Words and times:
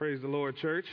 Praise 0.00 0.22
the 0.22 0.28
Lord, 0.28 0.56
church. 0.56 0.86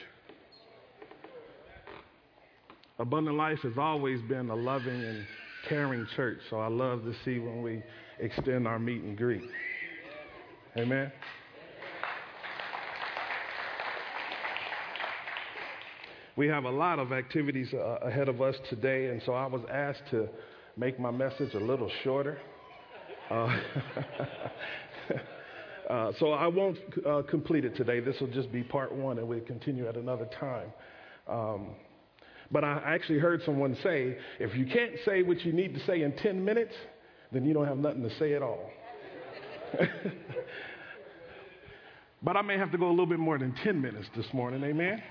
Abundant 3.00 3.38
Life 3.38 3.60
has 3.64 3.78
always 3.78 4.22
been 4.24 4.50
a 4.50 4.54
loving 4.54 5.02
and 5.02 5.26
caring 5.70 6.06
church, 6.18 6.40
so 6.50 6.60
I 6.60 6.68
love 6.68 7.04
to 7.04 7.14
see 7.24 7.40
when 7.40 7.62
we 7.62 7.82
extend 8.20 8.68
our 8.68 8.78
meet 8.78 9.02
and 9.04 9.18
greet. 9.18 9.44
Amen. 10.76 11.10
We 16.36 16.48
have 16.50 16.66
a 16.66 16.70
lot 16.70 17.00
of 17.00 17.14
activities 17.14 17.74
uh, 17.74 18.00
ahead 18.02 18.28
of 18.28 18.42
us 18.42 18.58
today, 18.70 19.08
and 19.08 19.22
so 19.26 19.32
I 19.32 19.46
was 19.46 19.62
asked 19.72 20.04
to 20.12 20.28
make 20.76 21.00
my 21.00 21.12
message 21.12 21.54
a 21.54 21.62
little 21.62 21.90
shorter. 22.04 22.40
Uh, 23.32 23.58
uh, 25.90 26.12
so 26.20 26.32
I 26.32 26.48
won't 26.48 26.78
uh, 27.06 27.22
complete 27.30 27.64
it 27.64 27.76
today. 27.76 28.00
This 28.02 28.20
will 28.20 28.28
just 28.28 28.52
be 28.52 28.64
part 28.64 28.94
one, 28.94 29.20
and 29.20 29.28
we'll 29.28 29.40
continue 29.42 29.88
at 29.88 29.96
another 29.96 30.28
time. 30.40 30.74
Um, 31.28 31.68
but 32.52 32.64
I 32.64 32.82
actually 32.86 33.20
heard 33.20 33.42
someone 33.46 33.78
say 33.84 34.18
if 34.40 34.56
you 34.56 34.66
can't 34.66 34.94
say 35.06 35.22
what 35.24 35.44
you 35.46 35.54
need 35.54 35.74
to 35.76 35.86
say 35.86 36.02
in 36.02 36.14
10 36.18 36.44
minutes, 36.44 36.74
then 37.32 37.46
you 37.46 37.54
don't 37.54 37.68
have 37.68 37.78
nothing 37.78 38.04
to 38.04 38.18
say 38.18 38.34
at 38.34 38.42
all. 38.42 38.70
but 42.24 42.38
I 42.38 42.42
may 42.42 42.58
have 42.58 42.72
to 42.72 42.78
go 42.78 42.88
a 42.88 42.92
little 42.92 43.06
bit 43.06 43.20
more 43.20 43.38
than 43.38 43.54
10 43.64 43.82
minutes 43.82 44.08
this 44.16 44.28
morning, 44.34 44.64
amen? 44.64 45.04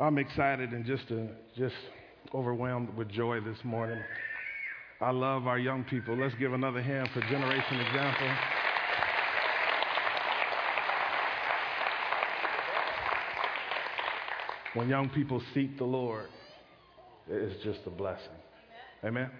I'm 0.00 0.18
excited 0.18 0.70
and 0.70 0.84
just 0.84 1.04
uh, 1.12 1.26
just 1.56 1.76
overwhelmed 2.34 2.96
with 2.96 3.08
joy 3.08 3.40
this 3.40 3.58
morning. 3.62 4.02
I 5.04 5.10
love 5.10 5.46
our 5.46 5.58
young 5.58 5.84
people. 5.84 6.16
Let's 6.16 6.34
give 6.36 6.54
another 6.54 6.80
hand 6.80 7.10
for 7.12 7.20
Generation 7.20 7.78
Example. 7.78 8.30
When 14.72 14.88
young 14.88 15.10
people 15.10 15.42
seek 15.52 15.76
the 15.76 15.84
Lord, 15.84 16.28
it's 17.28 17.62
just 17.62 17.80
a 17.84 17.90
blessing. 17.90 18.24
Amen. 19.04 19.30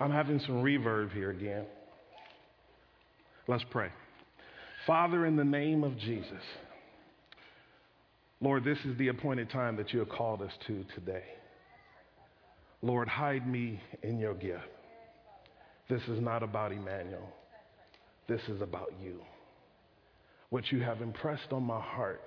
I'm 0.00 0.10
having 0.10 0.40
some 0.40 0.56
reverb 0.56 1.12
here 1.12 1.30
again. 1.30 1.66
Let's 3.46 3.64
pray. 3.70 3.90
Father, 4.88 5.24
in 5.26 5.36
the 5.36 5.44
name 5.44 5.84
of 5.84 5.96
Jesus, 5.98 6.42
Lord, 8.40 8.64
this 8.64 8.78
is 8.84 8.98
the 8.98 9.06
appointed 9.06 9.50
time 9.50 9.76
that 9.76 9.92
you 9.92 10.00
have 10.00 10.08
called 10.08 10.42
us 10.42 10.52
to 10.66 10.84
today. 10.96 11.22
Lord, 12.82 13.06
hide 13.06 13.46
me 13.46 13.80
in 14.02 14.18
your 14.18 14.34
gift. 14.34 14.64
This 15.88 16.02
is 16.08 16.20
not 16.20 16.42
about 16.42 16.72
Emanuel. 16.72 17.32
This 18.28 18.40
is 18.48 18.60
about 18.62 18.92
you. 19.02 19.20
What 20.50 20.70
you 20.70 20.80
have 20.80 21.02
impressed 21.02 21.52
on 21.52 21.64
my 21.64 21.80
heart 21.80 22.22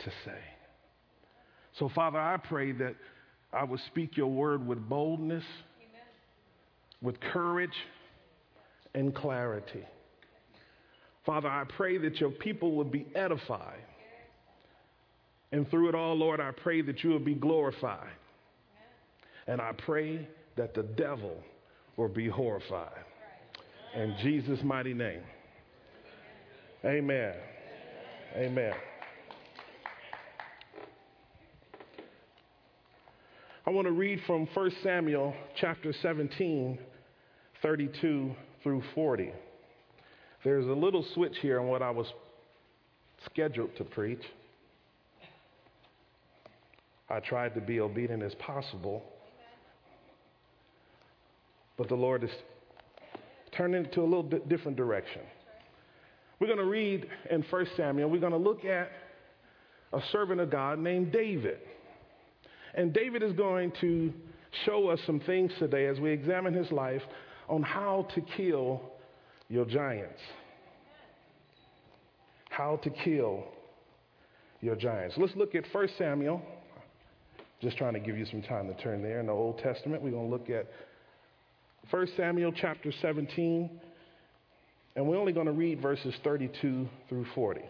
to 0.00 0.10
say. 0.24 0.38
So, 1.78 1.90
Father, 1.94 2.18
I 2.18 2.36
pray 2.36 2.72
that 2.72 2.94
I 3.52 3.64
would 3.64 3.80
speak 3.86 4.16
your 4.16 4.28
word 4.28 4.66
with 4.66 4.78
boldness, 4.88 5.44
Amen. 5.80 6.02
with 7.02 7.20
courage, 7.32 7.74
and 8.94 9.14
clarity. 9.14 9.84
Father, 11.26 11.48
I 11.48 11.64
pray 11.76 11.98
that 11.98 12.20
your 12.20 12.30
people 12.30 12.72
would 12.76 12.92
be 12.92 13.06
edified 13.14 13.82
and 15.54 15.70
through 15.70 15.88
it 15.88 15.94
all, 15.94 16.16
Lord, 16.16 16.40
I 16.40 16.50
pray 16.50 16.82
that 16.82 17.04
you 17.04 17.10
will 17.10 17.20
be 17.20 17.36
glorified. 17.36 18.10
And 19.46 19.60
I 19.60 19.70
pray 19.70 20.26
that 20.56 20.74
the 20.74 20.82
devil 20.82 21.36
will 21.96 22.08
be 22.08 22.28
horrified. 22.28 23.04
In 23.94 24.16
Jesus' 24.22 24.60
mighty 24.62 24.94
name. 24.94 25.22
Amen. 26.84 27.34
Amen. 28.36 28.74
I 33.66 33.70
want 33.70 33.86
to 33.86 33.92
read 33.92 34.20
from 34.26 34.46
1 34.52 34.72
Samuel 34.82 35.32
chapter 35.58 35.94
17, 36.02 36.78
32 37.62 38.34
through 38.62 38.82
40. 38.94 39.32
There's 40.44 40.66
a 40.66 40.72
little 40.72 41.04
switch 41.14 41.36
here 41.40 41.58
on 41.58 41.68
what 41.68 41.80
I 41.80 41.90
was 41.90 42.06
scheduled 43.24 43.74
to 43.76 43.84
preach. 43.84 44.22
I 47.08 47.20
tried 47.20 47.54
to 47.54 47.60
be 47.60 47.80
obedient 47.80 48.22
as 48.22 48.34
possible. 48.34 49.02
But 51.76 51.88
the 51.88 51.94
Lord 51.94 52.24
is 52.24 52.30
turning 53.52 53.84
it 53.84 53.92
to 53.94 54.00
a 54.00 54.04
little 54.04 54.22
bit 54.22 54.48
different 54.48 54.76
direction. 54.76 55.22
We're 56.38 56.46
going 56.46 56.58
to 56.58 56.64
read 56.64 57.06
in 57.30 57.42
1 57.42 57.66
Samuel, 57.76 58.10
we're 58.10 58.20
going 58.20 58.32
to 58.32 58.38
look 58.38 58.64
at 58.64 58.90
a 59.92 60.00
servant 60.10 60.40
of 60.40 60.50
God 60.50 60.78
named 60.78 61.12
David. 61.12 61.58
And 62.74 62.92
David 62.92 63.22
is 63.22 63.32
going 63.32 63.72
to 63.80 64.12
show 64.64 64.88
us 64.88 65.00
some 65.06 65.20
things 65.20 65.52
today 65.58 65.86
as 65.86 66.00
we 66.00 66.10
examine 66.10 66.54
his 66.54 66.70
life 66.72 67.02
on 67.48 67.62
how 67.62 68.08
to 68.14 68.20
kill 68.36 68.80
your 69.48 69.64
giants. 69.64 70.20
How 72.50 72.76
to 72.82 72.90
kill 72.90 73.44
your 74.60 74.76
giants. 74.76 75.16
Let's 75.18 75.34
look 75.36 75.54
at 75.54 75.64
1 75.72 75.88
Samuel 75.98 76.42
just 77.60 77.76
trying 77.78 77.94
to 77.94 78.00
give 78.00 78.18
you 78.18 78.26
some 78.26 78.42
time 78.42 78.66
to 78.66 78.82
turn 78.82 79.02
there. 79.02 79.20
In 79.20 79.26
the 79.26 79.32
Old 79.32 79.58
Testament, 79.58 80.02
we're 80.02 80.10
going 80.10 80.28
to 80.28 80.30
look 80.30 80.50
at 80.50 80.66
1 81.90 82.08
Samuel 82.16 82.52
chapter 82.52 82.92
17, 83.02 83.70
and 84.96 85.06
we're 85.06 85.18
only 85.18 85.32
going 85.32 85.46
to 85.46 85.52
read 85.52 85.82
verses 85.82 86.14
32 86.24 86.88
through 87.08 87.26
40. 87.34 87.60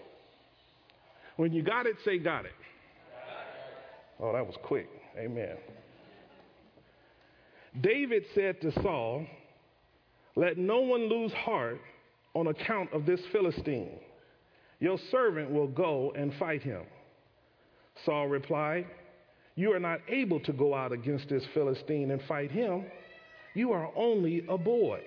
When 1.36 1.52
you 1.52 1.62
got 1.62 1.86
it, 1.86 1.97
say, 2.04 2.19
got 2.19 2.44
it. 2.44 2.53
Oh, 4.20 4.32
that 4.32 4.47
was 4.47 4.54
quick. 4.62 4.88
Amen. 5.19 5.56
David 7.80 8.24
said 8.34 8.60
to 8.60 8.72
Saul, 8.82 9.26
Let 10.36 10.58
no 10.58 10.80
one 10.80 11.08
lose 11.08 11.32
heart 11.32 11.80
on 12.34 12.47
account 12.47 12.92
of 12.92 13.06
this 13.06 13.20
Philistine. 13.32 13.98
Your 14.78 14.98
servant 15.10 15.50
will 15.50 15.66
go 15.66 16.12
and 16.16 16.32
fight 16.34 16.62
him. 16.62 16.82
Saul 18.04 18.28
replied, 18.28 18.86
you 19.56 19.72
are 19.72 19.80
not 19.80 20.00
able 20.08 20.41
to 20.41 20.53
go 20.53 20.74
out 20.74 20.92
against 20.92 21.28
this 21.28 21.44
Philistine 21.54 22.10
and 22.10 22.20
fight 22.22 22.50
him. 22.50 22.84
You 23.54 23.72
are 23.72 23.91
only 23.97 24.44
a 24.48 24.59
boy. 24.59 25.00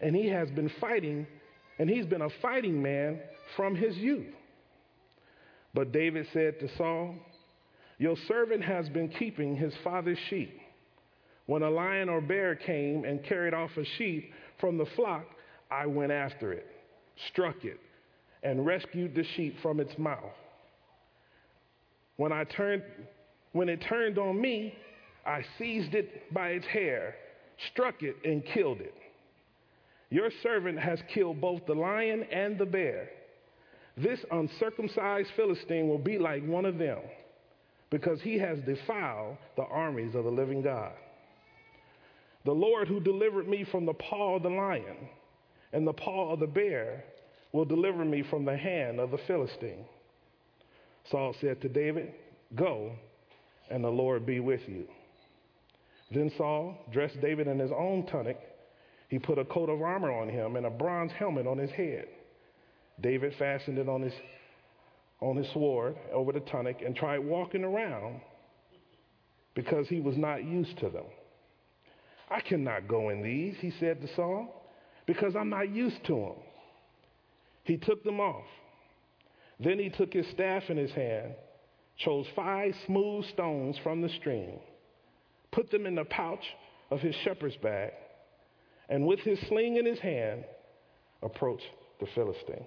And 0.00 0.14
he 0.14 0.28
has 0.28 0.50
been 0.50 0.70
fighting, 0.80 1.26
and 1.78 1.88
he's 1.88 2.06
been 2.06 2.22
a 2.22 2.30
fighting 2.42 2.82
man 2.82 3.20
from 3.56 3.74
his 3.74 3.96
youth. 3.96 4.34
But 5.72 5.92
David 5.92 6.26
said 6.32 6.58
to 6.60 6.68
Saul, 6.76 7.14
Your 7.98 8.16
servant 8.26 8.64
has 8.64 8.88
been 8.88 9.08
keeping 9.08 9.56
his 9.56 9.72
father's 9.84 10.18
sheep. 10.28 10.58
When 11.46 11.62
a 11.62 11.70
lion 11.70 12.08
or 12.08 12.20
bear 12.20 12.54
came 12.54 13.04
and 13.04 13.22
carried 13.24 13.54
off 13.54 13.70
a 13.76 13.84
sheep 13.98 14.32
from 14.60 14.78
the 14.78 14.86
flock, 14.96 15.26
I 15.70 15.86
went 15.86 16.12
after 16.12 16.52
it, 16.52 16.66
struck 17.32 17.64
it, 17.64 17.78
and 18.42 18.64
rescued 18.64 19.14
the 19.14 19.24
sheep 19.36 19.56
from 19.62 19.80
its 19.80 19.96
mouth. 19.98 20.34
When 22.16 22.32
I 22.32 22.44
turned 22.44 22.82
when 23.52 23.68
it 23.68 23.82
turned 23.88 24.16
on 24.16 24.40
me, 24.40 24.74
I 25.30 25.44
seized 25.58 25.94
it 25.94 26.32
by 26.34 26.48
its 26.48 26.66
hair, 26.66 27.14
struck 27.72 28.02
it, 28.02 28.16
and 28.24 28.44
killed 28.44 28.80
it. 28.80 28.94
Your 30.10 30.30
servant 30.42 30.78
has 30.80 30.98
killed 31.14 31.40
both 31.40 31.64
the 31.66 31.74
lion 31.74 32.24
and 32.32 32.58
the 32.58 32.66
bear. 32.66 33.10
This 33.96 34.18
uncircumcised 34.32 35.30
Philistine 35.36 35.88
will 35.88 35.98
be 35.98 36.18
like 36.18 36.44
one 36.44 36.64
of 36.64 36.78
them, 36.78 36.98
because 37.90 38.20
he 38.20 38.38
has 38.38 38.58
defiled 38.60 39.36
the 39.56 39.62
armies 39.62 40.16
of 40.16 40.24
the 40.24 40.30
living 40.30 40.62
God. 40.62 40.92
The 42.44 42.52
Lord 42.52 42.88
who 42.88 42.98
delivered 42.98 43.46
me 43.46 43.64
from 43.70 43.86
the 43.86 43.94
paw 43.94 44.36
of 44.36 44.42
the 44.42 44.48
lion 44.48 44.96
and 45.72 45.86
the 45.86 45.92
paw 45.92 46.32
of 46.32 46.40
the 46.40 46.46
bear 46.46 47.04
will 47.52 47.64
deliver 47.64 48.04
me 48.04 48.24
from 48.28 48.44
the 48.44 48.56
hand 48.56 48.98
of 48.98 49.12
the 49.12 49.18
Philistine. 49.28 49.84
Saul 51.08 51.36
said 51.40 51.60
to 51.62 51.68
David, 51.68 52.14
Go 52.56 52.92
and 53.70 53.84
the 53.84 53.90
Lord 53.90 54.26
be 54.26 54.40
with 54.40 54.62
you. 54.66 54.88
Then 56.10 56.30
Saul 56.36 56.76
dressed 56.92 57.20
David 57.20 57.46
in 57.46 57.58
his 57.58 57.70
own 57.70 58.06
tunic. 58.06 58.38
He 59.08 59.18
put 59.18 59.38
a 59.38 59.44
coat 59.44 59.68
of 59.68 59.80
armor 59.82 60.12
on 60.12 60.28
him 60.28 60.56
and 60.56 60.66
a 60.66 60.70
bronze 60.70 61.12
helmet 61.12 61.46
on 61.46 61.58
his 61.58 61.70
head. 61.70 62.06
David 63.00 63.34
fastened 63.38 63.78
it 63.78 63.88
on 63.88 64.02
his, 64.02 64.12
on 65.20 65.36
his 65.36 65.50
sword 65.52 65.96
over 66.12 66.32
the 66.32 66.40
tunic 66.40 66.82
and 66.84 66.94
tried 66.94 67.18
walking 67.18 67.64
around 67.64 68.20
because 69.54 69.88
he 69.88 70.00
was 70.00 70.16
not 70.16 70.44
used 70.44 70.78
to 70.78 70.90
them. 70.90 71.06
I 72.30 72.40
cannot 72.40 72.86
go 72.86 73.08
in 73.08 73.22
these, 73.22 73.56
he 73.58 73.72
said 73.80 74.00
to 74.00 74.14
Saul, 74.14 74.68
because 75.06 75.34
I'm 75.34 75.48
not 75.48 75.70
used 75.70 76.04
to 76.06 76.14
them. 76.14 76.44
He 77.64 77.76
took 77.76 78.04
them 78.04 78.20
off. 78.20 78.46
Then 79.58 79.78
he 79.78 79.90
took 79.90 80.12
his 80.12 80.26
staff 80.28 80.64
in 80.68 80.76
his 80.76 80.92
hand 80.92 81.34
chose 82.04 82.26
five 82.34 82.74
smooth 82.86 83.24
stones 83.26 83.76
from 83.82 84.00
the 84.00 84.08
stream, 84.20 84.58
put 85.52 85.70
them 85.70 85.86
in 85.86 85.94
the 85.94 86.04
pouch 86.04 86.44
of 86.90 87.00
his 87.00 87.14
shepherd's 87.24 87.56
bag, 87.56 87.92
and 88.88 89.06
with 89.06 89.20
his 89.20 89.38
sling 89.48 89.76
in 89.76 89.86
his 89.86 89.98
hand, 89.98 90.44
approached 91.22 91.64
the 92.00 92.06
Philistine. 92.14 92.64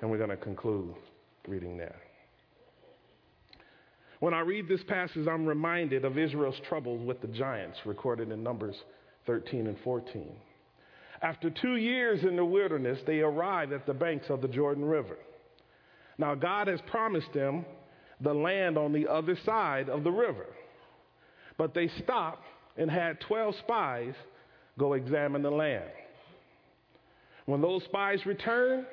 And 0.00 0.10
we're 0.10 0.18
going 0.18 0.30
to 0.30 0.36
conclude 0.36 0.94
reading 1.48 1.76
there. 1.76 1.96
When 4.20 4.34
I 4.34 4.40
read 4.40 4.68
this 4.68 4.82
passage, 4.84 5.26
I'm 5.26 5.46
reminded 5.46 6.04
of 6.04 6.18
Israel's 6.18 6.60
troubles 6.68 7.06
with 7.06 7.20
the 7.20 7.28
giants 7.28 7.78
recorded 7.84 8.30
in 8.30 8.42
Numbers 8.42 8.76
13 9.26 9.66
and 9.66 9.76
14. 9.84 10.28
After 11.22 11.50
two 11.50 11.76
years 11.76 12.22
in 12.24 12.36
the 12.36 12.44
wilderness, 12.44 12.98
they 13.06 13.20
arrived 13.20 13.72
at 13.72 13.86
the 13.86 13.94
banks 13.94 14.26
of 14.28 14.42
the 14.42 14.48
Jordan 14.48 14.84
River. 14.84 15.16
Now, 16.18 16.34
God 16.34 16.68
has 16.68 16.80
promised 16.86 17.32
them 17.34 17.64
the 18.20 18.32
land 18.32 18.78
on 18.78 18.92
the 18.92 19.06
other 19.06 19.36
side 19.44 19.88
of 19.88 20.04
the 20.04 20.10
river. 20.10 20.46
But 21.58 21.74
they 21.74 21.88
stopped 22.02 22.44
and 22.76 22.90
had 22.90 23.20
12 23.20 23.54
spies 23.56 24.14
go 24.78 24.92
examine 24.92 25.42
the 25.42 25.50
land. 25.50 25.90
When 27.46 27.60
those 27.60 27.84
spies 27.84 28.26
returned, 28.26 28.86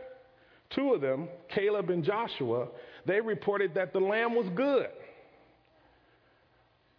two 0.69 0.93
of 0.93 1.01
them, 1.01 1.27
Caleb 1.53 1.89
and 1.89 2.03
Joshua, 2.03 2.67
they 3.05 3.19
reported 3.19 3.73
that 3.75 3.93
the 3.93 3.99
land 3.99 4.33
was 4.33 4.47
good. 4.55 4.87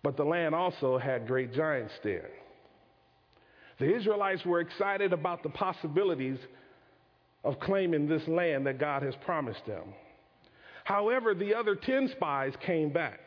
But 0.02 0.16
the 0.16 0.24
land 0.24 0.54
also 0.54 0.98
had 0.98 1.26
great 1.26 1.54
giants 1.54 1.94
there. 2.02 2.30
The 3.78 3.94
Israelites 3.94 4.44
were 4.44 4.60
excited 4.60 5.12
about 5.12 5.42
the 5.42 5.48
possibilities 5.48 6.38
of 7.42 7.58
claiming 7.60 8.06
this 8.06 8.26
land 8.28 8.66
that 8.66 8.78
God 8.78 9.02
has 9.02 9.14
promised 9.24 9.64
them. 9.66 9.94
However, 10.84 11.34
the 11.34 11.54
other 11.54 11.74
10 11.74 12.10
spies 12.16 12.52
came 12.64 12.90
back 12.90 13.20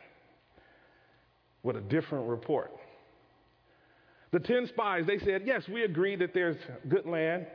with 1.62 1.76
a 1.76 1.80
different 1.80 2.28
report. 2.28 2.72
The 4.30 4.40
10 4.40 4.68
spies, 4.68 5.04
they 5.06 5.18
said, 5.18 5.42
Yes, 5.46 5.62
we 5.68 5.84
agree 5.84 6.16
that 6.16 6.34
there's 6.34 6.56
good 6.88 7.06
land, 7.06 7.46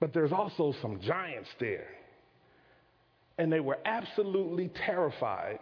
but 0.00 0.12
there's 0.12 0.32
also 0.32 0.74
some 0.80 1.00
giants 1.00 1.50
there. 1.60 1.88
And 3.36 3.52
they 3.52 3.60
were 3.60 3.78
absolutely 3.84 4.70
terrified 4.86 5.58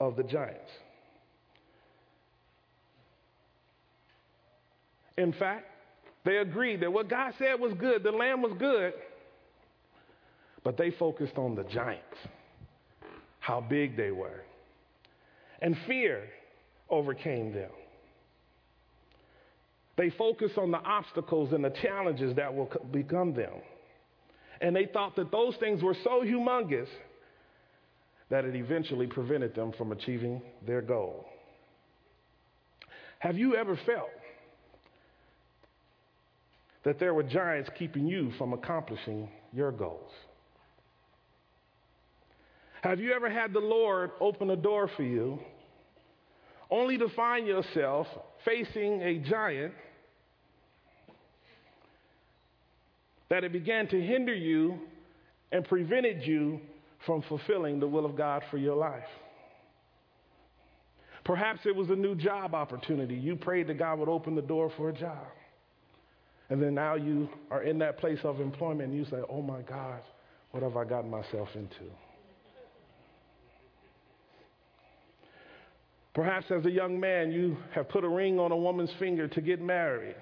of 0.00 0.16
the 0.16 0.24
giants. 0.24 0.70
In 5.16 5.32
fact, 5.32 5.66
they 6.24 6.38
agreed 6.38 6.80
that 6.80 6.92
what 6.92 7.08
God 7.08 7.32
said 7.38 7.58
was 7.58 7.72
good, 7.74 8.02
the 8.02 8.10
land 8.10 8.42
was 8.42 8.52
good, 8.58 8.92
but 10.62 10.76
they 10.76 10.90
focused 10.90 11.38
on 11.38 11.54
the 11.54 11.62
giants, 11.64 12.18
how 13.38 13.60
big 13.60 13.96
they 13.96 14.10
were. 14.10 14.42
And 15.60 15.76
fear 15.86 16.24
overcame 16.90 17.52
them. 17.52 17.70
They 19.96 20.10
focused 20.10 20.58
on 20.58 20.70
the 20.70 20.78
obstacles 20.78 21.52
and 21.52 21.64
the 21.64 21.70
challenges 21.82 22.36
that 22.36 22.54
will 22.54 22.70
become 22.92 23.32
them. 23.32 23.52
And 24.60 24.76
they 24.76 24.86
thought 24.86 25.16
that 25.16 25.30
those 25.30 25.56
things 25.56 25.82
were 25.82 25.96
so 26.04 26.22
humongous 26.22 26.88
that 28.28 28.44
it 28.44 28.54
eventually 28.54 29.06
prevented 29.06 29.54
them 29.54 29.72
from 29.78 29.92
achieving 29.92 30.42
their 30.66 30.82
goal. 30.82 31.26
Have 33.18 33.38
you 33.38 33.56
ever 33.56 33.78
felt 33.86 34.10
that 36.84 36.98
there 36.98 37.14
were 37.14 37.22
giants 37.22 37.70
keeping 37.78 38.06
you 38.06 38.32
from 38.36 38.52
accomplishing 38.52 39.28
your 39.52 39.72
goals? 39.72 40.10
Have 42.86 43.00
you 43.00 43.12
ever 43.14 43.28
had 43.28 43.52
the 43.52 43.58
Lord 43.58 44.12
open 44.20 44.48
a 44.50 44.56
door 44.56 44.88
for 44.96 45.02
you 45.02 45.40
only 46.70 46.96
to 46.98 47.08
find 47.16 47.44
yourself 47.44 48.06
facing 48.44 49.02
a 49.02 49.18
giant 49.18 49.74
that 53.28 53.42
it 53.42 53.52
began 53.52 53.88
to 53.88 54.00
hinder 54.00 54.32
you 54.32 54.78
and 55.50 55.64
prevented 55.64 56.22
you 56.22 56.60
from 57.04 57.22
fulfilling 57.22 57.80
the 57.80 57.88
will 57.88 58.06
of 58.06 58.16
God 58.16 58.44
for 58.52 58.56
your 58.56 58.76
life? 58.76 59.02
Perhaps 61.24 61.62
it 61.66 61.74
was 61.74 61.90
a 61.90 61.96
new 61.96 62.14
job 62.14 62.54
opportunity. 62.54 63.16
You 63.16 63.34
prayed 63.34 63.66
that 63.66 63.80
God 63.80 63.98
would 63.98 64.08
open 64.08 64.36
the 64.36 64.42
door 64.42 64.70
for 64.76 64.90
a 64.90 64.92
job. 64.92 65.26
And 66.50 66.62
then 66.62 66.76
now 66.76 66.94
you 66.94 67.28
are 67.50 67.64
in 67.64 67.80
that 67.80 67.98
place 67.98 68.20
of 68.22 68.40
employment 68.40 68.90
and 68.90 68.96
you 68.96 69.04
say, 69.06 69.22
oh 69.28 69.42
my 69.42 69.62
God, 69.62 70.02
what 70.52 70.62
have 70.62 70.76
I 70.76 70.84
gotten 70.84 71.10
myself 71.10 71.48
into? 71.56 71.90
Perhaps 76.16 76.46
as 76.50 76.64
a 76.64 76.70
young 76.70 76.98
man, 76.98 77.30
you 77.30 77.58
have 77.74 77.90
put 77.90 78.02
a 78.02 78.08
ring 78.08 78.40
on 78.40 78.50
a 78.50 78.56
woman's 78.56 78.90
finger 78.98 79.28
to 79.28 79.40
get 79.42 79.60
married. 79.60 80.16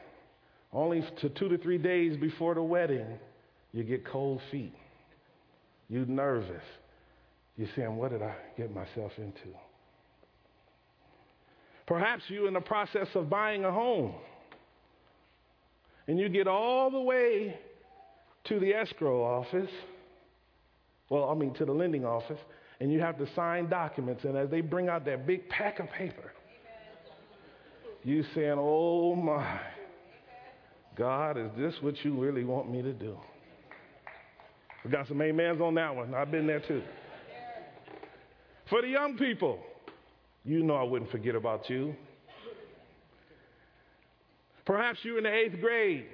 Only 0.73 1.09
to 1.21 1.29
two 1.29 1.49
to 1.49 1.57
three 1.57 1.79
days 1.79 2.17
before 2.17 2.57
the 2.57 2.63
wedding, 2.65 3.07
you 3.73 3.85
get 3.85 4.05
cold 4.05 4.41
feet. 4.51 4.75
You're 5.89 6.05
nervous. 6.05 6.65
You're 7.57 7.69
saying, 7.77 7.95
What 7.95 8.11
did 8.11 8.23
I 8.23 8.35
get 8.57 8.75
myself 8.75 9.13
into? 9.19 9.57
Perhaps 11.87 12.25
you're 12.27 12.49
in 12.49 12.55
the 12.55 12.61
process 12.61 13.07
of 13.15 13.31
buying 13.31 13.65
a 13.65 13.71
home. 13.71 14.15
And 16.09 16.19
you 16.19 16.29
get 16.29 16.49
all 16.49 16.91
the 16.91 17.01
way 17.01 17.57
to 18.49 18.59
the 18.59 18.75
escrow 18.75 19.23
office. 19.23 19.71
Well, 21.09 21.31
I 21.31 21.35
mean, 21.35 21.55
to 21.55 21.65
the 21.65 21.73
lending 21.73 22.05
office 22.05 22.41
and 22.81 22.93
you 22.93 23.01
have 23.01 23.19
to 23.19 23.27
sign 23.35 23.69
documents. 23.69 24.25
And 24.25 24.37
as 24.37 24.51
they 24.51 24.61
bring 24.61 24.89
out 24.89 25.05
that 25.05 25.27
big 25.27 25.49
pack 25.49 25.81
of 25.81 25.91
paper, 25.91 26.33
you 28.03 28.25
saying, 28.35 28.57
"Oh 28.59 29.15
my, 29.15 29.61
God, 30.97 31.39
is 31.39 31.51
this 31.57 31.75
what 31.81 32.05
you 32.05 32.15
really 32.15 32.45
want 32.45 32.71
me 32.71 32.83
to 32.83 32.93
do?" 32.93 33.17
We 34.85 34.91
got 34.91 35.09
some 35.09 35.21
amens 35.21 35.61
on 35.61 35.75
that 35.77 35.95
one. 35.95 36.15
I've 36.15 36.31
been 36.31 36.47
there 36.47 36.61
too. 36.61 36.83
For 38.69 38.83
the 38.83 38.89
young 38.89 39.17
people, 39.17 39.59
you 40.45 40.63
know 40.63 40.75
I 40.75 40.83
wouldn't 40.83 41.11
forget 41.11 41.35
about 41.35 41.71
you. 41.71 41.95
Perhaps 44.67 44.99
you're 45.03 45.19
in 45.19 45.25
the 45.25 45.33
eighth 45.33 45.61
grade, 45.61 46.07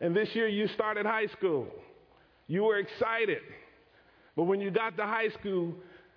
and 0.00 0.14
this 0.14 0.28
year 0.34 0.48
you 0.48 0.68
started 0.68 1.06
high 1.06 1.26
school. 1.26 1.66
You 2.46 2.64
were 2.64 2.78
excited. 2.78 3.42
But 4.36 4.44
when 4.44 4.60
you 4.60 4.70
got 4.70 4.96
to 4.96 5.04
high 5.04 5.28
school, 5.40 5.74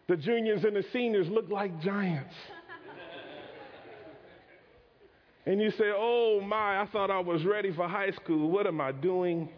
the 0.07 0.17
juniors 0.17 0.63
and 0.63 0.75
the 0.75 0.83
seniors 0.91 1.27
look 1.29 1.49
like 1.49 1.81
giants. 1.81 2.33
and 5.45 5.61
you 5.61 5.71
say, 5.71 5.91
Oh 5.95 6.41
my, 6.41 6.81
I 6.81 6.87
thought 6.91 7.09
I 7.09 7.19
was 7.19 7.45
ready 7.45 7.71
for 7.73 7.87
high 7.87 8.11
school. 8.11 8.49
What 8.49 8.67
am 8.67 8.81
I 8.81 8.91
doing 8.91 9.49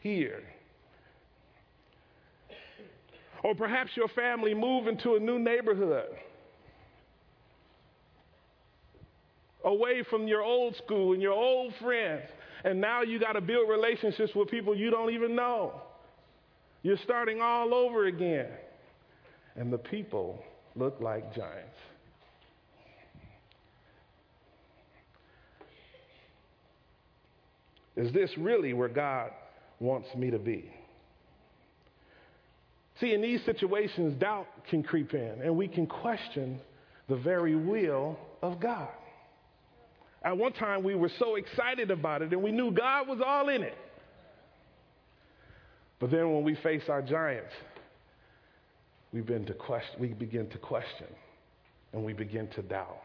here? 0.00 0.42
Or 3.42 3.54
perhaps 3.54 3.90
your 3.96 4.08
family 4.08 4.54
moved 4.54 4.88
into 4.88 5.14
a 5.14 5.20
new 5.20 5.38
neighborhood. 5.38 6.08
Away 9.64 10.04
from 10.08 10.28
your 10.28 10.42
old 10.42 10.76
school 10.76 11.12
and 11.12 11.22
your 11.22 11.32
old 11.32 11.72
friends. 11.80 12.22
And 12.64 12.80
now 12.80 13.02
you 13.02 13.20
got 13.20 13.32
to 13.32 13.40
build 13.40 13.68
relationships 13.68 14.34
with 14.34 14.48
people 14.48 14.76
you 14.76 14.90
don't 14.90 15.12
even 15.12 15.36
know. 15.36 15.80
You're 16.82 16.98
starting 16.98 17.40
all 17.40 17.74
over 17.74 18.06
again 18.06 18.48
and 19.58 19.72
the 19.72 19.78
people 19.78 20.42
look 20.76 21.00
like 21.00 21.34
giants. 21.34 21.76
Is 27.96 28.12
this 28.12 28.30
really 28.38 28.72
where 28.72 28.88
God 28.88 29.32
wants 29.80 30.08
me 30.14 30.30
to 30.30 30.38
be? 30.38 30.70
See, 33.00 33.12
in 33.12 33.20
these 33.20 33.44
situations, 33.44 34.14
doubt 34.20 34.46
can 34.70 34.84
creep 34.84 35.12
in, 35.12 35.40
and 35.42 35.56
we 35.56 35.66
can 35.66 35.88
question 35.88 36.60
the 37.08 37.16
very 37.16 37.56
will 37.56 38.16
of 38.40 38.60
God. 38.60 38.88
At 40.22 40.36
one 40.36 40.52
time, 40.52 40.84
we 40.84 40.94
were 40.94 41.10
so 41.18 41.34
excited 41.34 41.90
about 41.90 42.22
it, 42.22 42.32
and 42.32 42.42
we 42.42 42.52
knew 42.52 42.70
God 42.70 43.08
was 43.08 43.18
all 43.24 43.48
in 43.48 43.62
it. 43.62 43.76
But 45.98 46.12
then 46.12 46.32
when 46.32 46.44
we 46.44 46.54
face 46.56 46.82
our 46.88 47.02
giants, 47.02 47.52
we 49.12 49.20
begin 49.20 49.46
to 49.46 49.54
question, 49.54 49.98
we 49.98 50.08
begin 50.08 50.48
to 50.50 50.58
question 50.58 51.06
and 51.92 52.04
we 52.04 52.12
begin 52.12 52.48
to 52.48 52.62
doubt. 52.62 53.00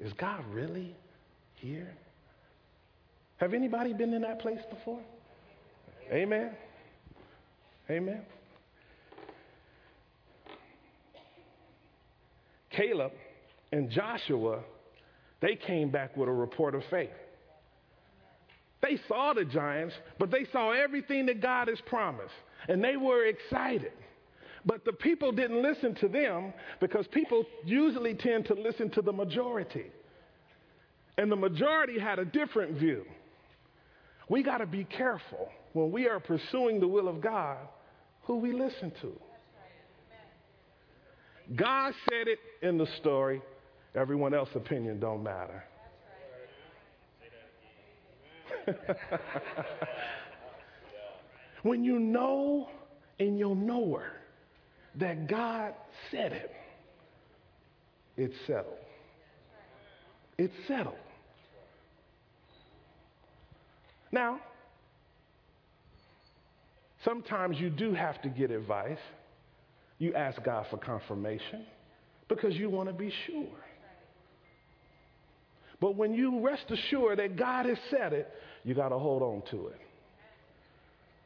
Is 0.00 0.12
God 0.14 0.44
really 0.50 0.94
here? 1.56 1.92
Have 3.38 3.52
anybody 3.52 3.92
been 3.92 4.14
in 4.14 4.22
that 4.22 4.40
place 4.40 4.60
before? 4.70 5.00
Amen. 6.10 6.52
Amen. 7.90 8.22
Caleb 12.70 13.12
and 13.72 13.90
Joshua, 13.90 14.60
they 15.40 15.56
came 15.56 15.90
back 15.90 16.16
with 16.16 16.28
a 16.28 16.32
report 16.32 16.74
of 16.74 16.82
faith. 16.90 17.10
They 18.82 18.98
saw 19.08 19.32
the 19.32 19.44
giants, 19.44 19.94
but 20.18 20.30
they 20.30 20.46
saw 20.52 20.72
everything 20.72 21.26
that 21.26 21.40
God 21.40 21.68
has 21.68 21.80
promised, 21.86 22.34
and 22.68 22.84
they 22.84 22.96
were 22.96 23.24
excited. 23.24 23.92
But 24.66 24.84
the 24.84 24.92
people 24.92 25.30
didn't 25.30 25.62
listen 25.62 25.94
to 25.96 26.08
them 26.08 26.52
because 26.80 27.06
people 27.12 27.44
usually 27.64 28.14
tend 28.14 28.46
to 28.46 28.54
listen 28.54 28.90
to 28.90 29.02
the 29.02 29.12
majority. 29.12 29.86
And 31.16 31.30
the 31.30 31.36
majority 31.36 32.00
had 32.00 32.18
a 32.18 32.24
different 32.24 32.76
view. 32.76 33.04
we 34.28 34.42
got 34.42 34.58
to 34.58 34.66
be 34.66 34.82
careful 34.82 35.48
when 35.72 35.92
we 35.92 36.08
are 36.08 36.18
pursuing 36.18 36.80
the 36.80 36.88
will 36.88 37.06
of 37.08 37.20
God 37.20 37.58
who 38.22 38.38
we 38.38 38.52
listen 38.52 38.92
to. 39.00 39.12
God 41.54 41.94
said 42.10 42.26
it 42.26 42.40
in 42.60 42.76
the 42.76 42.88
story. 42.98 43.40
Everyone 43.94 44.34
else's 44.34 44.56
opinion 44.56 44.98
don't 44.98 45.22
matter. 45.22 45.62
when 51.62 51.84
you 51.84 52.00
know 52.00 52.68
in 53.20 53.38
your 53.38 53.54
knower 53.54 54.10
that 54.98 55.28
God 55.28 55.74
said 56.10 56.32
it, 56.32 56.50
it's 58.16 58.34
settled. 58.46 58.78
It's 60.38 60.54
settled. 60.66 60.94
Now, 64.12 64.40
sometimes 67.04 67.58
you 67.58 67.70
do 67.70 67.92
have 67.94 68.20
to 68.22 68.28
get 68.28 68.50
advice. 68.50 68.98
You 69.98 70.14
ask 70.14 70.42
God 70.42 70.66
for 70.70 70.76
confirmation 70.78 71.64
because 72.28 72.54
you 72.54 72.70
want 72.70 72.88
to 72.88 72.94
be 72.94 73.12
sure. 73.26 73.46
But 75.80 75.96
when 75.96 76.14
you 76.14 76.40
rest 76.40 76.64
assured 76.70 77.18
that 77.18 77.36
God 77.36 77.66
has 77.66 77.78
said 77.90 78.12
it, 78.12 78.28
you 78.64 78.74
got 78.74 78.88
to 78.88 78.98
hold 78.98 79.22
on 79.22 79.42
to 79.50 79.68
it. 79.68 79.80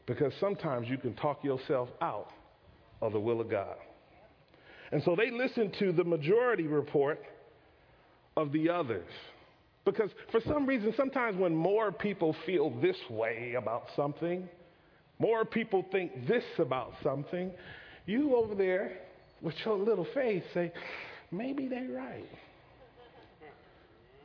Because 0.07 0.33
sometimes 0.41 0.89
you 0.89 0.99
can 0.99 1.15
talk 1.15 1.45
yourself 1.45 1.89
out 2.01 2.33
of 3.01 3.13
the 3.13 3.21
will 3.21 3.41
of 3.41 3.51
God. 3.51 3.77
And 4.93 5.03
so 5.05 5.15
they 5.17 5.31
listened 5.31 5.77
to 5.79 5.93
the 5.93 6.05
majority 6.05 6.67
report 6.67 7.21
of 8.37 8.53
the 8.53 8.69
others. 8.69 9.09
Because 9.85 10.11
for 10.31 10.41
some 10.47 10.67
reason, 10.67 10.93
sometimes 10.97 11.37
when 11.37 11.55
more 11.55 11.91
people 11.91 12.37
feel 12.45 12.71
this 12.81 12.97
way 13.09 13.55
about 13.57 13.85
something, 13.97 14.49
more 15.19 15.45
people 15.45 15.85
think 15.91 16.27
this 16.27 16.45
about 16.59 16.93
something, 17.03 17.51
you 18.07 18.37
over 18.37 18.55
there 18.55 18.99
with 19.41 19.55
your 19.65 19.77
little 19.77 20.07
faith 20.13 20.43
say, 20.53 20.73
maybe 21.31 21.69
they're 21.69 21.91
right. 21.91 22.29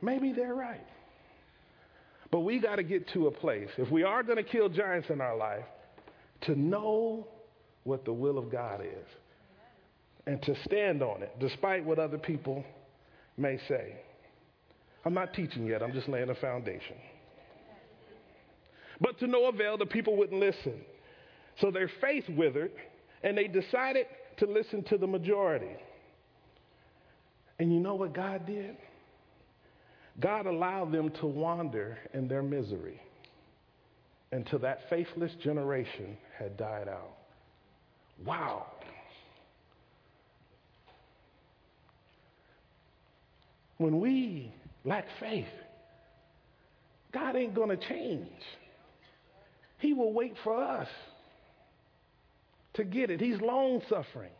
Maybe 0.02 0.32
they're 0.32 0.54
right. 0.54 0.86
But 2.30 2.40
we 2.40 2.58
got 2.58 2.76
to 2.76 2.82
get 2.82 3.08
to 3.10 3.28
a 3.28 3.30
place, 3.30 3.68
if 3.78 3.90
we 3.90 4.02
are 4.02 4.22
going 4.22 4.36
to 4.36 4.42
kill 4.42 4.68
giants 4.68 5.08
in 5.10 5.20
our 5.20 5.36
life, 5.36 5.64
to 6.42 6.58
know 6.58 7.26
what 7.86 8.04
the 8.04 8.12
will 8.12 8.38
of 8.38 8.50
God 8.50 8.80
is 8.80 9.06
and 10.26 10.42
to 10.42 10.56
stand 10.64 11.02
on 11.02 11.22
it, 11.22 11.30
despite 11.38 11.84
what 11.84 11.98
other 11.98 12.18
people 12.18 12.64
may 13.36 13.58
say. 13.68 13.94
I'm 15.04 15.14
not 15.14 15.34
teaching 15.34 15.66
yet, 15.66 15.82
I'm 15.82 15.92
just 15.92 16.08
laying 16.08 16.30
a 16.30 16.34
foundation. 16.34 16.96
But 19.00 19.18
to 19.20 19.26
no 19.26 19.46
avail, 19.46 19.78
the 19.78 19.86
people 19.86 20.16
wouldn't 20.16 20.40
listen. 20.40 20.80
So 21.60 21.70
their 21.70 21.90
faith 22.00 22.24
withered, 22.28 22.72
and 23.22 23.38
they 23.38 23.46
decided 23.46 24.06
to 24.38 24.46
listen 24.46 24.82
to 24.84 24.98
the 24.98 25.06
majority. 25.06 25.76
And 27.58 27.72
you 27.72 27.78
know 27.78 27.94
what 27.94 28.14
God 28.14 28.46
did? 28.46 28.76
God 30.18 30.46
allowed 30.46 30.92
them 30.92 31.10
to 31.20 31.26
wander 31.26 31.98
in 32.14 32.26
their 32.26 32.42
misery 32.42 33.00
until 34.32 34.58
that 34.60 34.88
faithless 34.90 35.32
generation 35.42 36.16
had 36.36 36.56
died 36.56 36.88
out. 36.88 37.16
Wow. 38.24 38.66
When 43.78 44.00
we 44.00 44.52
lack 44.84 45.06
faith, 45.20 45.46
God 47.12 47.36
ain't 47.36 47.54
going 47.54 47.68
to 47.68 47.76
change. 47.76 48.28
He 49.78 49.92
will 49.92 50.12
wait 50.12 50.34
for 50.42 50.62
us 50.62 50.88
to 52.74 52.84
get 52.84 53.10
it. 53.10 53.20
He's 53.20 53.40
long 53.40 53.82
suffering. 53.88 54.30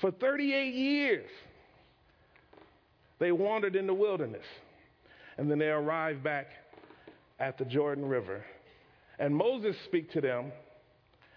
For 0.00 0.10
38 0.10 0.74
years, 0.74 1.30
they 3.18 3.32
wandered 3.32 3.76
in 3.76 3.86
the 3.86 3.94
wilderness. 3.94 4.44
And 5.38 5.50
then 5.50 5.58
they 5.58 5.68
arrived 5.68 6.22
back 6.22 6.48
at 7.38 7.56
the 7.56 7.64
Jordan 7.64 8.06
River. 8.06 8.44
And 9.18 9.34
Moses 9.34 9.76
speaks 9.86 10.12
to 10.14 10.20
them 10.20 10.52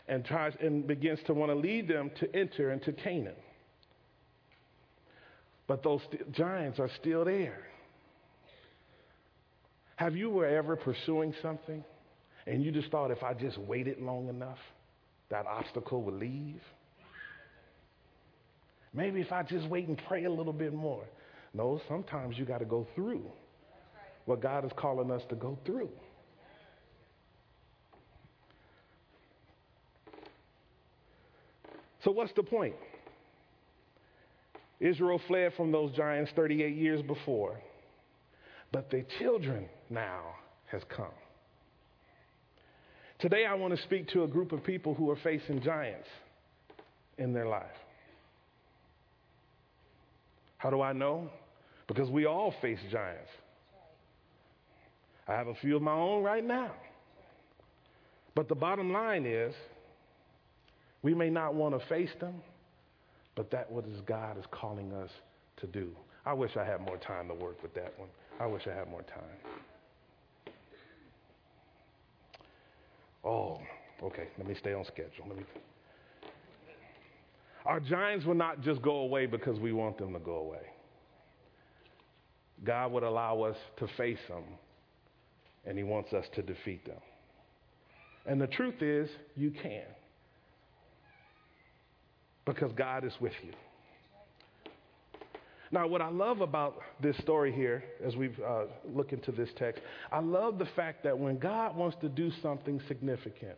and 0.07 0.23
tries 0.23 0.53
and 0.59 0.85
begins 0.85 1.19
to 1.27 1.33
want 1.33 1.51
to 1.51 1.55
lead 1.55 1.87
them 1.87 2.11
to 2.19 2.35
enter 2.35 2.71
into 2.71 2.91
Canaan. 2.91 3.35
But 5.67 5.83
those 5.83 6.01
st- 6.11 6.31
giants 6.31 6.79
are 6.79 6.89
still 6.99 7.25
there. 7.25 7.63
Have 9.95 10.15
you 10.15 10.29
were 10.29 10.45
ever 10.45 10.75
pursuing 10.75 11.33
something 11.41 11.83
and 12.45 12.63
you 12.63 12.71
just 12.71 12.91
thought 12.91 13.11
if 13.11 13.23
I 13.23 13.33
just 13.33 13.57
waited 13.57 13.99
long 13.99 14.29
enough, 14.29 14.59
that 15.29 15.47
obstacle 15.47 16.03
would 16.03 16.15
leave? 16.15 16.61
Maybe 18.93 19.21
if 19.21 19.31
I 19.31 19.43
just 19.43 19.67
wait 19.67 19.87
and 19.87 19.99
pray 20.07 20.25
a 20.25 20.31
little 20.31 20.53
bit 20.53 20.73
more. 20.73 21.03
No, 21.53 21.81
sometimes 21.87 22.37
you 22.37 22.45
got 22.45 22.59
to 22.59 22.65
go 22.65 22.87
through 22.95 23.23
what 24.25 24.41
God 24.41 24.65
is 24.65 24.71
calling 24.75 25.11
us 25.11 25.21
to 25.29 25.35
go 25.35 25.57
through. 25.65 25.89
So, 32.05 32.11
what's 32.11 32.31
the 32.33 32.43
point? 32.43 32.75
Israel 34.79 35.19
fled 35.27 35.53
from 35.57 35.71
those 35.71 35.91
giants 35.93 36.31
38 36.35 36.75
years 36.75 37.01
before, 37.01 37.59
but 38.71 38.91
their 38.91 39.05
children 39.17 39.67
now 39.89 40.35
has 40.67 40.83
come. 40.95 41.07
Today, 43.17 43.45
I 43.45 43.55
want 43.55 43.75
to 43.75 43.81
speak 43.81 44.07
to 44.09 44.23
a 44.23 44.27
group 44.27 44.51
of 44.51 44.63
people 44.63 44.93
who 44.93 45.09
are 45.09 45.15
facing 45.23 45.63
giants 45.63 46.07
in 47.17 47.33
their 47.33 47.47
life. 47.47 47.65
How 50.57 50.69
do 50.69 50.81
I 50.81 50.93
know? 50.93 51.29
Because 51.87 52.09
we 52.09 52.25
all 52.25 52.53
face 52.61 52.79
giants. 52.91 53.29
I 55.27 55.33
have 55.33 55.47
a 55.47 55.55
few 55.55 55.75
of 55.75 55.81
my 55.81 55.93
own 55.93 56.21
right 56.21 56.45
now. 56.45 56.71
But 58.35 58.47
the 58.47 58.55
bottom 58.55 58.93
line 58.93 59.25
is, 59.25 59.55
we 61.05 61.13
may 61.13 61.29
not 61.29 61.53
want 61.53 61.79
to 61.79 61.87
face 61.87 62.09
them, 62.19 62.33
but 63.35 63.51
that 63.51 63.71
what 63.71 63.85
is 63.85 64.01
God 64.07 64.39
is 64.39 64.45
calling 64.49 64.91
us 64.91 65.11
to 65.57 65.67
do. 65.67 65.91
I 66.25 66.33
wish 66.33 66.57
I 66.57 66.65
had 66.65 66.81
more 66.81 66.97
time 66.97 67.27
to 67.27 67.35
work 67.35 67.61
with 67.61 67.75
that 67.75 67.93
one. 67.97 68.09
I 68.39 68.47
wish 68.47 68.63
I 68.65 68.73
had 68.73 68.89
more 68.89 69.03
time. 69.03 70.53
Oh, 73.23 73.59
okay. 74.01 74.29
Let 74.39 74.47
me 74.47 74.55
stay 74.59 74.73
on 74.73 74.83
schedule. 74.85 75.27
Let 75.27 75.37
me. 75.37 75.43
Our 77.67 77.79
giants 77.79 78.25
will 78.25 78.33
not 78.33 78.61
just 78.61 78.81
go 78.81 79.01
away 79.01 79.27
because 79.27 79.59
we 79.59 79.73
want 79.73 79.99
them 79.99 80.11
to 80.13 80.19
go 80.19 80.37
away. 80.37 80.65
God 82.63 82.91
would 82.93 83.03
allow 83.03 83.43
us 83.43 83.57
to 83.77 83.87
face 83.95 84.17
them, 84.27 84.43
and 85.67 85.77
He 85.77 85.83
wants 85.83 86.13
us 86.13 86.25
to 86.33 86.41
defeat 86.41 86.83
them. 86.83 86.97
And 88.25 88.41
the 88.41 88.47
truth 88.47 88.81
is, 88.81 89.07
you 89.35 89.51
can. 89.51 89.83
Because 92.45 92.71
God 92.73 93.03
is 93.03 93.13
with 93.19 93.33
you. 93.43 93.51
Now, 95.71 95.87
what 95.87 96.01
I 96.01 96.09
love 96.09 96.41
about 96.41 96.79
this 97.01 97.17
story 97.17 97.51
here, 97.51 97.83
as 98.05 98.15
we 98.15 98.29
uh, 98.47 98.65
look 98.93 99.13
into 99.13 99.31
this 99.31 99.49
text, 99.57 99.81
I 100.11 100.19
love 100.19 100.59
the 100.59 100.67
fact 100.75 101.03
that 101.03 101.17
when 101.17 101.39
God 101.39 101.75
wants 101.75 101.97
to 102.01 102.09
do 102.09 102.31
something 102.41 102.79
significant, 102.87 103.57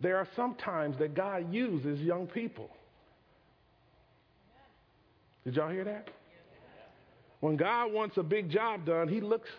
there 0.00 0.16
are 0.16 0.28
some 0.34 0.54
times 0.54 0.96
that 0.98 1.14
God 1.14 1.52
uses 1.52 2.00
young 2.00 2.26
people. 2.26 2.70
Did 5.44 5.56
y'all 5.56 5.70
hear 5.70 5.84
that? 5.84 6.08
When 7.40 7.56
God 7.56 7.92
wants 7.92 8.16
a 8.16 8.22
big 8.22 8.48
job 8.50 8.86
done, 8.86 9.08
he 9.08 9.20
looks 9.20 9.50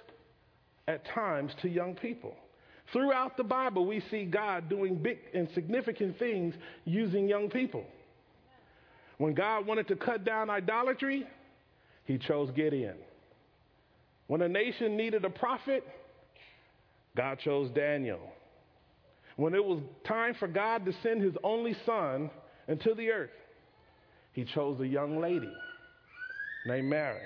at 0.88 1.06
times 1.06 1.52
to 1.62 1.70
young 1.70 1.96
people. 1.96 2.36
Throughout 2.92 3.38
the 3.38 3.44
Bible, 3.44 3.86
we 3.86 4.02
see 4.10 4.26
God 4.26 4.70
doing 4.70 4.96
big 4.96 5.20
and 5.34 5.50
significant 5.54 6.18
things 6.18 6.56
using 6.86 7.28
young 7.28 7.50
people. 7.50 7.86
When 9.18 9.34
God 9.34 9.66
wanted 9.66 9.88
to 9.90 9.96
cut 9.96 10.26
down 10.26 10.50
idolatry, 10.50 11.28
he 12.06 12.18
chose 12.18 12.52
Gideon. 12.52 12.96
When 14.28 14.42
a 14.42 14.50
nation 14.50 14.98
needed 14.98 15.26
a 15.26 15.30
prophet, 15.30 15.84
God 17.16 17.40
chose 17.40 17.70
Daniel. 17.72 18.20
When 19.36 19.54
it 19.54 19.64
was 19.64 19.82
time 20.06 20.36
for 20.36 20.48
God 20.48 20.86
to 20.86 20.94
send 21.04 21.22
his 21.22 21.34
only 21.44 21.76
son 21.86 22.30
into 22.68 22.94
the 22.94 23.10
earth, 23.10 23.30
he 24.34 24.46
chose 24.46 24.80
a 24.80 24.88
young 24.88 25.20
lady 25.20 25.52
named 26.66 26.90
Mary. 26.90 27.22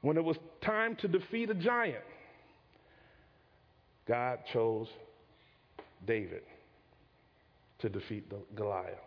When 0.00 0.16
it 0.16 0.24
was 0.24 0.36
time 0.60 0.96
to 0.96 1.08
defeat 1.08 1.50
a 1.50 1.54
giant, 1.54 2.04
God 4.08 4.40
chose 4.52 4.88
David 6.06 6.42
to 7.78 7.88
defeat 7.88 8.24
Goliath. 8.56 8.98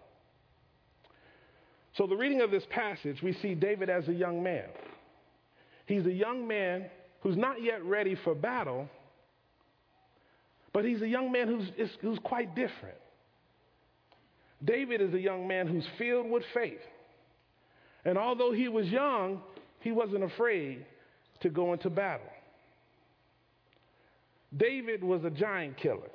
So, 1.98 2.08
the 2.08 2.16
reading 2.16 2.42
of 2.42 2.52
this 2.52 2.66
passage, 2.70 3.22
we 3.22 3.34
see 3.42 3.56
David 3.56 3.90
as 3.90 4.08
a 4.10 4.14
young 4.14 4.44
man. 4.44 4.66
He's 5.86 6.06
a 6.06 6.12
young 6.12 6.48
man 6.48 6.86
who's 7.22 7.38
not 7.38 7.62
yet 7.62 7.84
ready 7.84 8.16
for 8.24 8.36
battle, 8.36 8.90
But 10.74 10.84
he's 10.84 11.02
a 11.02 11.08
young 11.08 11.32
man 11.32 11.48
who's, 11.48 11.90
who's 12.02 12.20
quite 12.20 12.54
different. 12.54 12.98
David 14.64 15.00
is 15.00 15.14
a 15.14 15.20
young 15.20 15.48
man 15.48 15.68
who's 15.68 15.88
filled 15.98 16.30
with 16.30 16.44
faith. 16.54 16.82
And 18.04 18.18
although 18.18 18.52
he 18.52 18.68
was 18.68 18.88
young, 18.88 19.42
he 19.80 19.92
wasn't 19.94 20.24
afraid 20.24 20.86
to 21.42 21.50
go 21.50 21.72
into 21.72 21.90
battle. 21.90 22.28
David 24.58 25.04
was 25.04 25.24
a 25.24 25.30
giant 25.30 25.78
killer. 25.78 26.12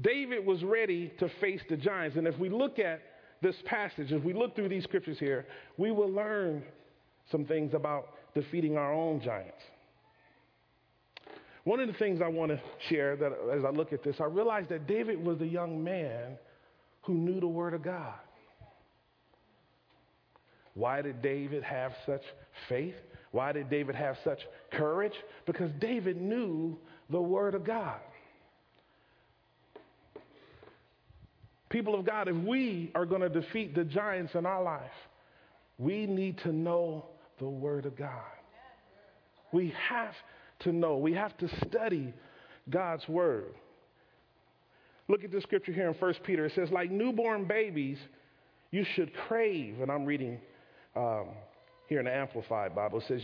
David 0.00 0.46
was 0.46 0.62
ready 0.62 1.12
to 1.18 1.28
face 1.40 1.60
the 1.68 1.76
giants. 1.76 2.16
And 2.16 2.26
if 2.26 2.38
we 2.38 2.48
look 2.48 2.78
at 2.78 3.00
this 3.42 3.56
passage, 3.64 4.12
if 4.12 4.22
we 4.22 4.32
look 4.32 4.54
through 4.54 4.68
these 4.68 4.84
scriptures 4.84 5.18
here, 5.18 5.46
we 5.76 5.90
will 5.90 6.10
learn 6.10 6.62
some 7.30 7.44
things 7.44 7.74
about 7.74 8.14
defeating 8.34 8.76
our 8.76 8.92
own 8.92 9.20
giants. 9.20 9.62
One 11.64 11.80
of 11.80 11.88
the 11.88 11.94
things 11.94 12.20
I 12.22 12.28
want 12.28 12.50
to 12.50 12.60
share 12.88 13.16
that 13.16 13.32
as 13.54 13.64
I 13.64 13.70
look 13.70 13.92
at 13.92 14.02
this, 14.02 14.16
I 14.20 14.24
realized 14.24 14.70
that 14.70 14.86
David 14.86 15.22
was 15.22 15.40
a 15.40 15.46
young 15.46 15.82
man 15.82 16.38
who 17.02 17.14
knew 17.14 17.40
the 17.40 17.48
Word 17.48 17.74
of 17.74 17.82
God. 17.82 18.14
Why 20.74 21.02
did 21.02 21.20
David 21.20 21.62
have 21.64 21.92
such 22.06 22.22
faith? 22.68 22.94
Why 23.32 23.52
did 23.52 23.68
David 23.68 23.96
have 23.96 24.16
such 24.24 24.38
courage? 24.72 25.12
Because 25.44 25.70
David 25.80 26.20
knew 26.20 26.78
the 27.10 27.20
Word 27.20 27.54
of 27.54 27.64
God. 27.64 28.00
People 31.68 31.98
of 31.98 32.06
God, 32.06 32.28
if 32.28 32.36
we 32.36 32.90
are 32.94 33.04
going 33.04 33.20
to 33.20 33.28
defeat 33.28 33.74
the 33.74 33.84
giants 33.84 34.34
in 34.34 34.46
our 34.46 34.62
life, 34.62 34.90
we 35.78 36.06
need 36.06 36.38
to 36.38 36.52
know 36.52 37.06
the 37.38 37.48
Word 37.48 37.86
of 37.86 37.96
God. 37.96 38.10
We 39.52 39.72
have 39.88 40.14
to 40.60 40.72
know, 40.72 40.96
we 40.96 41.12
have 41.14 41.36
to 41.38 41.48
study 41.66 42.12
God's 42.70 43.06
Word. 43.08 43.54
Look 45.08 45.24
at 45.24 45.30
the 45.30 45.40
scripture 45.40 45.72
here 45.72 45.88
in 45.88 45.94
1 45.94 46.14
Peter. 46.24 46.46
It 46.46 46.52
says, 46.54 46.70
like 46.70 46.90
newborn 46.90 47.44
babies, 47.44 47.98
you 48.70 48.84
should 48.94 49.10
crave, 49.26 49.80
and 49.80 49.90
I'm 49.90 50.04
reading 50.04 50.38
um, 50.96 51.28
here 51.88 52.00
in 52.00 52.04
the 52.04 52.14
Amplified 52.14 52.74
Bible, 52.74 52.98
it 52.98 53.04
says, 53.08 53.22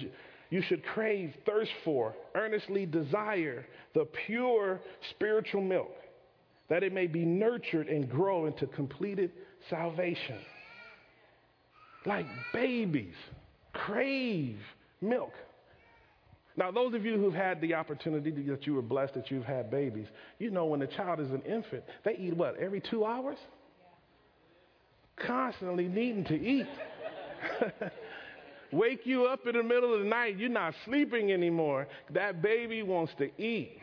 you 0.50 0.62
should 0.62 0.84
crave, 0.84 1.34
thirst 1.44 1.70
for, 1.84 2.14
earnestly 2.34 2.86
desire 2.86 3.66
the 3.94 4.06
pure 4.26 4.80
spiritual 5.10 5.60
milk 5.60 5.90
that 6.68 6.82
it 6.82 6.92
may 6.92 7.06
be 7.06 7.24
nurtured 7.24 7.88
and 7.88 8.08
grow 8.10 8.46
into 8.46 8.66
completed 8.66 9.30
salvation. 9.68 10.38
Like 12.06 12.26
babies, 12.52 13.14
crave 13.72 14.58
milk. 15.00 15.32
Now, 16.56 16.70
those 16.70 16.94
of 16.94 17.04
you 17.04 17.18
who've 17.18 17.34
had 17.34 17.60
the 17.60 17.74
opportunity 17.74 18.30
to, 18.30 18.42
that 18.52 18.66
you 18.66 18.74
were 18.74 18.82
blessed 18.82 19.14
that 19.14 19.30
you've 19.30 19.44
had 19.44 19.70
babies, 19.70 20.06
you 20.38 20.50
know 20.50 20.66
when 20.66 20.82
a 20.82 20.86
child 20.86 21.18
is 21.20 21.30
an 21.30 21.42
infant, 21.42 21.82
they 22.04 22.16
eat 22.16 22.36
what, 22.36 22.56
every 22.58 22.80
two 22.80 23.04
hours? 23.04 23.38
Constantly 25.16 25.88
needing 25.88 26.24
to 26.24 26.40
eat. 26.40 26.66
Wake 28.72 29.04
you 29.04 29.26
up 29.26 29.46
in 29.46 29.56
the 29.56 29.62
middle 29.62 29.94
of 29.94 30.00
the 30.00 30.06
night, 30.06 30.38
you're 30.38 30.48
not 30.48 30.74
sleeping 30.84 31.32
anymore. 31.32 31.88
That 32.10 32.42
baby 32.42 32.82
wants 32.82 33.12
to 33.18 33.30
eat. 33.40 33.78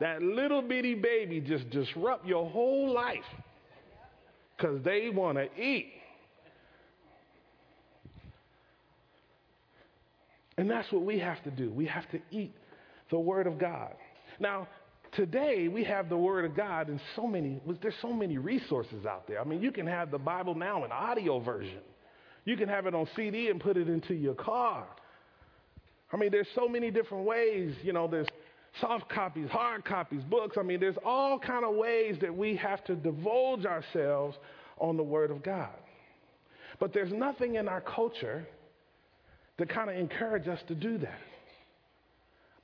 That 0.00 0.22
little 0.22 0.62
bitty 0.62 0.94
baby 0.94 1.40
just 1.40 1.70
disrupt 1.70 2.26
your 2.26 2.48
whole 2.48 2.92
life 2.92 3.18
because 4.56 4.82
they 4.84 5.10
want 5.10 5.38
to 5.38 5.48
eat. 5.60 5.92
And 10.56 10.70
that's 10.70 10.90
what 10.92 11.02
we 11.02 11.18
have 11.18 11.42
to 11.44 11.50
do. 11.50 11.70
We 11.70 11.86
have 11.86 12.08
to 12.10 12.20
eat 12.30 12.54
the 13.10 13.18
Word 13.18 13.46
of 13.46 13.58
God. 13.58 13.94
Now, 14.38 14.68
today 15.12 15.68
we 15.68 15.84
have 15.84 16.08
the 16.08 16.16
Word 16.16 16.44
of 16.44 16.56
God 16.56 16.88
in 16.88 17.00
so 17.16 17.26
many, 17.26 17.60
there's 17.82 17.94
so 18.02 18.12
many 18.12 18.38
resources 18.38 19.06
out 19.06 19.26
there. 19.26 19.40
I 19.40 19.44
mean, 19.44 19.62
you 19.62 19.72
can 19.72 19.86
have 19.86 20.10
the 20.10 20.18
Bible 20.18 20.54
now 20.54 20.84
in 20.84 20.92
audio 20.92 21.40
version. 21.40 21.80
You 22.44 22.56
can 22.56 22.68
have 22.68 22.86
it 22.86 22.94
on 22.94 23.08
CD 23.16 23.48
and 23.48 23.60
put 23.60 23.76
it 23.76 23.88
into 23.88 24.14
your 24.14 24.34
car. 24.34 24.86
I 26.12 26.16
mean, 26.16 26.30
there's 26.30 26.46
so 26.54 26.68
many 26.68 26.90
different 26.90 27.24
ways. 27.24 27.74
You 27.82 27.92
know, 27.92 28.06
there's 28.06 28.28
soft 28.80 29.08
copies, 29.08 29.48
hard 29.50 29.84
copies, 29.84 30.22
books. 30.24 30.56
I 30.58 30.62
mean, 30.62 30.80
there's 30.80 30.98
all 31.04 31.38
kind 31.38 31.64
of 31.64 31.74
ways 31.74 32.16
that 32.20 32.34
we 32.34 32.56
have 32.56 32.84
to 32.84 32.94
divulge 32.94 33.64
ourselves 33.64 34.36
on 34.78 34.96
the 34.96 35.02
Word 35.02 35.30
of 35.30 35.42
God. 35.42 35.74
But 36.80 36.92
there's 36.92 37.12
nothing 37.12 37.54
in 37.54 37.68
our 37.68 37.80
culture 37.80 38.46
to 39.58 39.66
kind 39.66 39.90
of 39.90 39.96
encourage 39.96 40.48
us 40.48 40.58
to 40.68 40.74
do 40.74 40.98
that. 40.98 41.20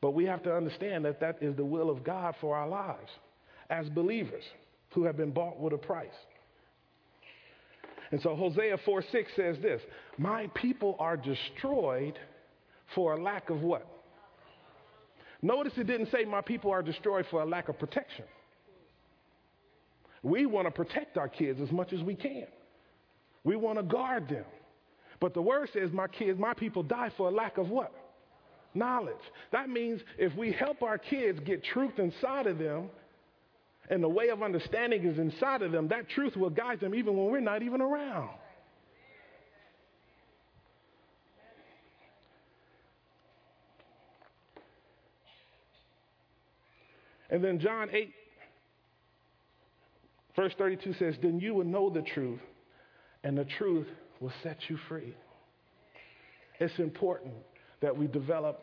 But 0.00 0.12
we 0.12 0.24
have 0.24 0.42
to 0.44 0.54
understand 0.54 1.04
that 1.04 1.20
that 1.20 1.38
is 1.40 1.54
the 1.56 1.64
will 1.64 1.90
of 1.90 2.02
God 2.02 2.34
for 2.40 2.56
our 2.56 2.68
lives 2.68 3.10
as 3.68 3.88
believers 3.90 4.42
who 4.90 5.04
have 5.04 5.16
been 5.16 5.30
bought 5.30 5.60
with 5.60 5.72
a 5.72 5.78
price. 5.78 6.08
And 8.10 8.20
so 8.20 8.34
Hosea 8.34 8.78
4 8.84 9.04
6 9.12 9.32
says 9.36 9.56
this 9.62 9.80
My 10.18 10.48
people 10.54 10.96
are 10.98 11.16
destroyed 11.16 12.18
for 12.94 13.14
a 13.14 13.22
lack 13.22 13.50
of 13.50 13.62
what? 13.62 13.86
Notice 15.42 15.72
it 15.76 15.86
didn't 15.86 16.10
say 16.10 16.24
my 16.24 16.42
people 16.42 16.70
are 16.70 16.82
destroyed 16.82 17.26
for 17.30 17.42
a 17.42 17.46
lack 17.46 17.68
of 17.68 17.78
protection. 17.78 18.24
We 20.22 20.46
want 20.46 20.66
to 20.66 20.70
protect 20.70 21.16
our 21.16 21.28
kids 21.28 21.60
as 21.60 21.70
much 21.70 21.92
as 21.92 22.02
we 22.02 22.14
can. 22.14 22.46
We 23.42 23.56
want 23.56 23.78
to 23.78 23.82
guard 23.82 24.28
them. 24.28 24.44
But 25.18 25.34
the 25.34 25.42
word 25.42 25.70
says 25.72 25.92
my 25.92 26.08
kids, 26.08 26.38
my 26.38 26.54
people 26.54 26.82
die 26.82 27.10
for 27.16 27.28
a 27.28 27.30
lack 27.30 27.58
of 27.58 27.70
what? 27.70 27.92
Knowledge. 28.74 29.14
That 29.50 29.68
means 29.68 30.00
if 30.18 30.34
we 30.36 30.52
help 30.52 30.82
our 30.82 30.98
kids 30.98 31.40
get 31.40 31.64
truth 31.64 31.98
inside 31.98 32.46
of 32.46 32.58
them, 32.58 32.90
and 33.88 34.02
the 34.02 34.08
way 34.08 34.28
of 34.28 34.42
understanding 34.42 35.04
is 35.04 35.18
inside 35.18 35.62
of 35.62 35.72
them, 35.72 35.88
that 35.88 36.08
truth 36.08 36.36
will 36.36 36.50
guide 36.50 36.80
them 36.80 36.94
even 36.94 37.16
when 37.16 37.26
we're 37.26 37.40
not 37.40 37.62
even 37.62 37.80
around. 37.80 38.30
And 47.30 47.42
then 47.42 47.58
John 47.58 47.88
8, 47.92 48.12
verse 50.36 50.52
32 50.58 50.94
says, 50.94 51.14
Then 51.22 51.40
you 51.40 51.54
will 51.54 51.64
know 51.64 51.90
the 51.90 52.02
truth, 52.02 52.40
and 53.24 53.38
the 53.38 53.44
truth 53.44 53.86
will 54.20 54.32
set 54.42 54.58
you 54.68 54.78
free. 54.88 55.14
It's 56.58 56.78
important 56.78 57.34
that 57.80 57.96
we 57.96 58.06
develop 58.06 58.60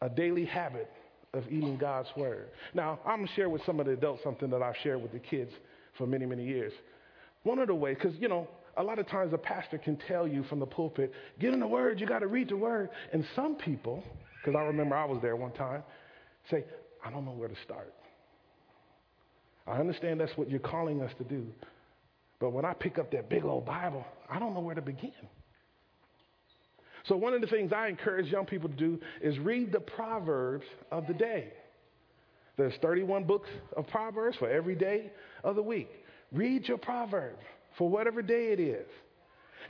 a 0.00 0.08
daily 0.08 0.44
habit 0.44 0.90
of 1.32 1.44
eating 1.46 1.78
God's 1.78 2.08
word. 2.16 2.48
Now, 2.74 2.98
I'm 3.06 3.18
going 3.18 3.28
to 3.28 3.34
share 3.34 3.48
with 3.48 3.64
some 3.64 3.80
of 3.80 3.86
the 3.86 3.92
adults 3.92 4.22
something 4.22 4.50
that 4.50 4.62
I've 4.62 4.76
shared 4.82 5.00
with 5.00 5.12
the 5.12 5.18
kids 5.18 5.52
for 5.96 6.06
many, 6.06 6.26
many 6.26 6.44
years. 6.44 6.72
One 7.44 7.58
of 7.58 7.68
the 7.68 7.74
ways, 7.74 7.96
because, 7.98 8.18
you 8.20 8.28
know, 8.28 8.46
a 8.76 8.82
lot 8.82 8.98
of 8.98 9.08
times 9.08 9.32
a 9.32 9.38
pastor 9.38 9.78
can 9.78 9.96
tell 10.08 10.26
you 10.26 10.44
from 10.44 10.58
the 10.58 10.66
pulpit, 10.66 11.12
get 11.38 11.54
in 11.54 11.60
the 11.60 11.66
word, 11.66 12.00
you 12.00 12.06
got 12.06 12.20
to 12.20 12.26
read 12.26 12.48
the 12.48 12.56
word. 12.56 12.90
And 13.12 13.24
some 13.34 13.54
people, 13.56 14.02
because 14.40 14.58
I 14.58 14.62
remember 14.64 14.96
I 14.96 15.04
was 15.04 15.20
there 15.22 15.36
one 15.36 15.52
time, 15.52 15.82
say, 16.50 16.64
I 17.04 17.10
don't 17.10 17.24
know 17.24 17.32
where 17.32 17.48
to 17.48 17.56
start. 17.64 17.92
I 19.66 19.78
understand 19.78 20.20
that's 20.20 20.36
what 20.36 20.50
you're 20.50 20.60
calling 20.60 21.02
us 21.02 21.12
to 21.18 21.24
do. 21.24 21.46
But 22.40 22.50
when 22.52 22.64
I 22.64 22.72
pick 22.72 22.98
up 22.98 23.12
that 23.12 23.28
big 23.28 23.44
old 23.44 23.64
Bible, 23.64 24.04
I 24.28 24.38
don't 24.38 24.54
know 24.54 24.60
where 24.60 24.74
to 24.74 24.82
begin. 24.82 25.12
So, 27.04 27.16
one 27.16 27.34
of 27.34 27.40
the 27.40 27.46
things 27.46 27.72
I 27.72 27.88
encourage 27.88 28.26
young 28.26 28.46
people 28.46 28.68
to 28.68 28.76
do 28.76 29.00
is 29.20 29.38
read 29.38 29.72
the 29.72 29.80
Proverbs 29.80 30.66
of 30.90 31.06
the 31.06 31.14
day. 31.14 31.52
There's 32.56 32.74
31 32.82 33.24
books 33.24 33.48
of 33.76 33.86
Proverbs 33.88 34.36
for 34.36 34.48
every 34.48 34.74
day 34.74 35.10
of 35.42 35.56
the 35.56 35.62
week. 35.62 35.88
Read 36.32 36.68
your 36.68 36.78
proverb 36.78 37.36
for 37.76 37.88
whatever 37.88 38.22
day 38.22 38.52
it 38.52 38.60
is. 38.60 38.86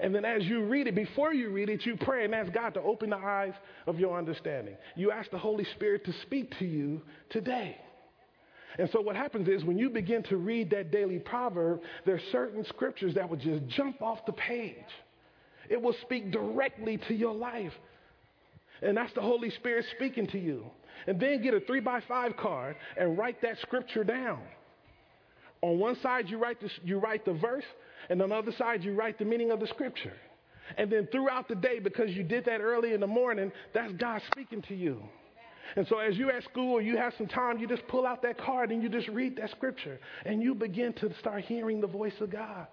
And 0.01 0.15
then 0.15 0.25
as 0.25 0.45
you 0.45 0.65
read 0.65 0.87
it, 0.87 0.95
before 0.95 1.35
you 1.35 1.51
read 1.51 1.69
it, 1.69 1.85
you 1.85 1.97
pray 1.97 2.25
and 2.25 2.35
ask 2.35 2.53
God 2.53 2.75
to 2.75 2.81
open 2.83 3.11
the 3.11 3.17
eyes 3.17 3.55
of 3.87 3.99
your 3.99 4.19
understanding. 4.19 4.77
You 4.97 5.11
ask 5.11 5.31
the 5.31 5.39
Holy 5.39 5.65
Spirit 5.77 6.05
to 6.07 6.13
speak 6.23 6.59
to 6.59 6.65
you 6.65 7.03
today. 7.31 7.77
And 8.79 8.89
so 8.91 9.01
what 9.01 9.17
happens 9.17 9.49
is 9.49 9.65
when 9.65 9.79
you 9.79 9.91
begin 9.91 10.23
to 10.25 10.37
read 10.37 10.71
that 10.71 10.91
daily 10.91 11.19
proverb, 11.19 11.81
there 12.07 12.15
are 12.15 12.23
certain 12.31 12.65
scriptures 12.65 13.15
that 13.15 13.29
will 13.29 13.37
just 13.37 13.67
jump 13.69 14.01
off 14.01 14.25
the 14.25 14.33
page. 14.33 14.77
It 15.69 15.81
will 15.81 15.95
speak 16.03 16.33
directly 16.33 16.99
to 17.09 17.15
your 17.15 17.35
life. 17.35 17.73
And 18.81 18.97
that's 18.97 19.13
the 19.13 19.21
Holy 19.21 19.51
Spirit 19.51 19.85
speaking 19.97 20.27
to 20.29 20.39
you. 20.39 20.65
And 21.07 21.21
then 21.21 21.43
get 21.43 21.55
a 21.55 21.61
three 21.61 21.81
by 21.81 22.01
five 22.09 22.37
card 22.37 22.77
and 22.97 23.17
write 23.19 23.43
that 23.43 23.59
scripture 23.61 24.05
down. 24.05 24.41
On 25.61 25.79
one 25.79 25.97
side, 26.01 26.29
you 26.29 26.39
write, 26.39 26.61
this, 26.61 26.73
you 26.83 26.99
write 26.99 27.25
the 27.25 27.35
verse, 27.35 27.65
and 28.13 28.21
on 28.21 28.29
the 28.29 28.35
other 28.35 28.53
side, 28.53 28.85
you 28.85 28.93
write 28.93 29.19
the 29.19 29.25
meaning 29.25 29.51
of 29.51 29.59
the 29.59 29.67
scripture. 29.67 30.13
And 30.77 30.93
then 30.93 31.09
throughout 31.11 31.49
the 31.49 31.55
day, 31.55 31.79
because 31.79 32.11
you 32.11 32.23
did 32.23 32.45
that 32.45 32.61
early 32.61 32.93
in 32.93 33.01
the 33.01 33.07
morning, 33.07 33.51
that's 33.73 33.91
God 33.95 34.21
speaking 34.31 34.61
to 34.69 34.75
you. 34.75 35.03
And 35.77 35.87
so 35.89 35.99
as 35.99 36.19
you're 36.19 36.31
at 36.31 36.45
school 36.45 36.79
you 36.83 36.99
have 36.99 37.15
some 37.17 37.27
time, 37.27 37.57
you 37.57 37.67
just 37.67 37.89
pull 37.89 38.07
out 38.07 38.21
that 38.21 38.37
card 38.37 38.71
and 38.71 38.83
you 38.83 38.91
just 38.91 39.09
read 39.09 39.37
that 39.37 39.51
scripture. 39.53 39.99
And 40.27 40.43
you 40.43 40.55
begin 40.55 40.93
to 40.95 41.11
start 41.21 41.45
hearing 41.45 41.81
the 41.81 41.87
voice 41.87 42.13
of 42.21 42.29
God. 42.29 42.67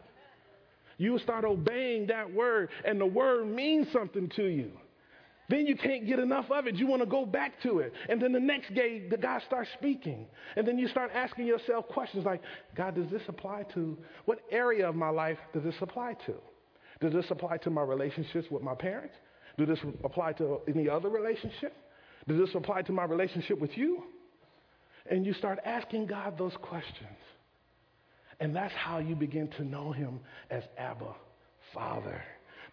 You 0.97 1.17
start 1.19 1.45
obeying 1.45 2.07
that 2.07 2.33
word, 2.33 2.67
and 2.83 2.99
the 2.99 3.05
word 3.05 3.47
means 3.47 3.87
something 3.93 4.27
to 4.35 4.43
you. 4.43 4.73
Then 5.49 5.65
you 5.65 5.75
can't 5.75 6.05
get 6.05 6.19
enough 6.19 6.51
of 6.51 6.67
it. 6.67 6.75
You 6.75 6.85
want 6.85 7.01
to 7.01 7.07
go 7.07 7.25
back 7.25 7.59
to 7.63 7.79
it. 7.79 7.91
And 8.07 8.21
then 8.21 8.31
the 8.31 8.39
next 8.39 8.73
day, 8.75 9.07
the 9.09 9.17
guy 9.17 9.41
starts 9.47 9.69
speaking. 9.73 10.27
And 10.55 10.67
then 10.67 10.77
you 10.77 10.87
start 10.87 11.09
asking 11.13 11.47
yourself 11.47 11.87
questions 11.87 12.23
like, 12.23 12.41
God, 12.75 12.95
does 12.95 13.09
this 13.09 13.23
apply 13.27 13.63
to, 13.73 13.97
what 14.25 14.39
area 14.51 14.87
of 14.87 14.95
my 14.95 15.09
life 15.09 15.39
does 15.53 15.63
this 15.63 15.75
apply 15.81 16.13
to? 16.27 16.35
Does 17.01 17.13
this 17.13 17.25
apply 17.31 17.57
to 17.57 17.71
my 17.71 17.81
relationships 17.81 18.47
with 18.51 18.61
my 18.61 18.75
parents? 18.75 19.15
Does 19.57 19.67
this 19.67 19.79
apply 20.03 20.33
to 20.33 20.59
any 20.67 20.87
other 20.87 21.09
relationship? 21.09 21.75
Does 22.27 22.37
this 22.37 22.49
apply 22.53 22.83
to 22.83 22.91
my 22.91 23.05
relationship 23.05 23.59
with 23.59 23.75
you? 23.75 24.03
And 25.09 25.25
you 25.25 25.33
start 25.33 25.59
asking 25.65 26.05
God 26.05 26.37
those 26.37 26.53
questions. 26.61 27.17
And 28.39 28.55
that's 28.55 28.73
how 28.73 28.99
you 28.99 29.15
begin 29.15 29.47
to 29.57 29.63
know 29.63 29.91
him 29.91 30.19
as 30.51 30.63
Abba, 30.77 31.15
Father 31.73 32.21